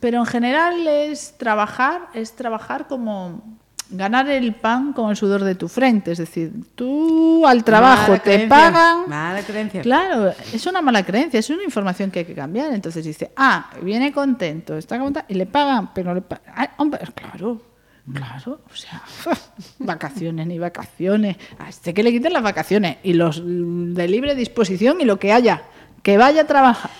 pero 0.00 0.18
en 0.18 0.26
general 0.26 0.86
es 0.86 1.36
trabajar 1.36 2.08
es 2.14 2.34
trabajar 2.34 2.86
como 2.86 3.58
ganar 3.88 4.28
el 4.28 4.54
pan 4.54 4.92
con 4.92 5.10
el 5.10 5.16
sudor 5.16 5.42
de 5.42 5.54
tu 5.56 5.68
frente 5.68 6.12
es 6.12 6.18
decir 6.18 6.52
tú 6.76 7.44
al 7.44 7.64
trabajo 7.64 8.18
te 8.20 8.46
pagan. 8.46 9.08
Mala 9.08 9.42
creencia. 9.42 9.82
Claro 9.82 10.32
es 10.52 10.64
una 10.66 10.80
mala 10.80 11.04
creencia 11.04 11.40
es 11.40 11.50
una 11.50 11.64
información 11.64 12.12
que 12.12 12.20
hay 12.20 12.24
que 12.24 12.34
cambiar. 12.34 12.72
Entonces 12.72 13.04
dice 13.04 13.32
ah 13.34 13.70
viene 13.82 14.12
contento 14.12 14.76
está 14.76 14.96
contento 14.96 15.26
y 15.28 15.34
le 15.34 15.46
pagan 15.46 15.92
pero 15.92 16.14
le 16.14 16.20
pagan 16.20 16.68
hombre 16.76 17.00
claro 17.12 17.75
Claro, 18.12 18.60
o 18.72 18.76
sea, 18.76 19.02
vacaciones 19.78 20.46
ni 20.46 20.58
vacaciones. 20.58 21.36
A 21.58 21.68
este 21.68 21.92
que 21.92 22.02
le 22.02 22.12
quiten 22.12 22.32
las 22.32 22.42
vacaciones 22.42 22.98
y 23.02 23.14
los 23.14 23.42
de 23.44 24.08
libre 24.08 24.34
disposición 24.34 25.00
y 25.00 25.04
lo 25.04 25.18
que 25.18 25.32
haya, 25.32 25.62
que 26.02 26.16
vaya 26.16 26.42
a 26.42 26.46
trabajar. 26.46 26.90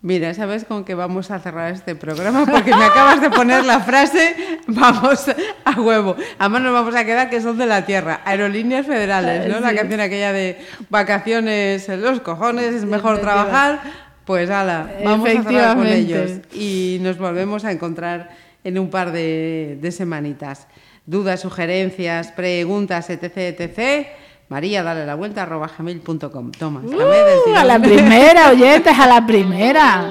Mira, 0.00 0.34
¿sabes 0.34 0.66
con 0.66 0.84
qué 0.84 0.94
vamos 0.94 1.30
a 1.30 1.38
cerrar 1.38 1.72
este 1.72 1.96
programa? 1.96 2.44
Porque 2.44 2.76
me 2.76 2.84
acabas 2.84 3.22
de 3.22 3.30
poner 3.30 3.64
la 3.64 3.80
frase, 3.80 4.60
vamos 4.66 5.26
a 5.64 5.80
huevo. 5.80 6.14
Además 6.38 6.60
nos 6.60 6.72
vamos 6.74 6.94
a 6.94 7.06
quedar 7.06 7.30
que 7.30 7.40
son 7.40 7.56
de 7.56 7.64
la 7.64 7.86
tierra. 7.86 8.20
Aerolíneas 8.26 8.86
federales, 8.86 9.48
¿no? 9.48 9.60
La 9.60 9.74
canción 9.74 10.00
aquella 10.00 10.34
de 10.34 10.58
vacaciones 10.90 11.88
en 11.88 12.02
los 12.02 12.20
cojones, 12.20 12.74
es 12.74 12.84
mejor 12.84 13.22
trabajar. 13.22 13.80
Pues 14.26 14.50
ala, 14.50 14.90
vamos 15.02 15.26
a 15.26 15.42
cerrar 15.42 15.76
con 15.78 15.86
ellos. 15.86 16.32
Y 16.52 16.98
nos 17.00 17.16
volvemos 17.16 17.64
a 17.64 17.72
encontrar 17.72 18.43
en 18.64 18.78
un 18.78 18.90
par 18.90 19.12
de, 19.12 19.78
de 19.80 19.92
semanitas. 19.92 20.66
Dudas, 21.06 21.40
sugerencias, 21.40 22.32
preguntas, 22.32 23.10
etc, 23.10 23.36
etc. 23.36 24.06
María, 24.48 24.82
dale 24.82 25.06
la 25.06 25.14
vuelta 25.14 25.42
arroba 25.42 25.70
gmail.com. 25.76 26.50
Toma, 26.52 26.80
uh, 26.80 27.56
a 27.56 27.64
la 27.64 27.78
primera, 27.78 28.50
oyentes, 28.50 28.98
a 28.98 29.06
la 29.06 29.26
primera. 29.26 30.10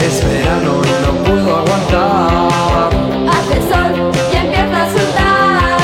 Es 0.00 0.24
verano 0.24 0.82
y 0.84 1.06
no 1.06 1.12
puedo 1.24 1.56
aguantar. 1.56 2.90
Hace 3.28 3.56
sol 3.68 4.12
y 4.32 4.36
empieza 4.36 4.84
a 4.84 4.90
sudar. 4.90 5.80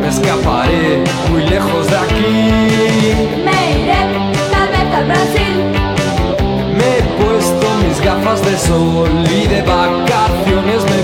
Me 0.00 0.08
escaparé 0.08 1.04
muy 1.30 1.42
lejos 1.44 1.86
de 1.88 1.96
aquí. 1.96 2.32
Me 3.44 3.82
iré 3.82 4.00
tal 4.50 4.68
vez 4.68 4.94
al 4.94 5.04
Brasil 5.06 5.41
de 8.40 8.56
sol 8.56 9.10
y 9.30 9.46
de 9.46 9.60
vacaciones 9.60 10.82
me 10.84 11.01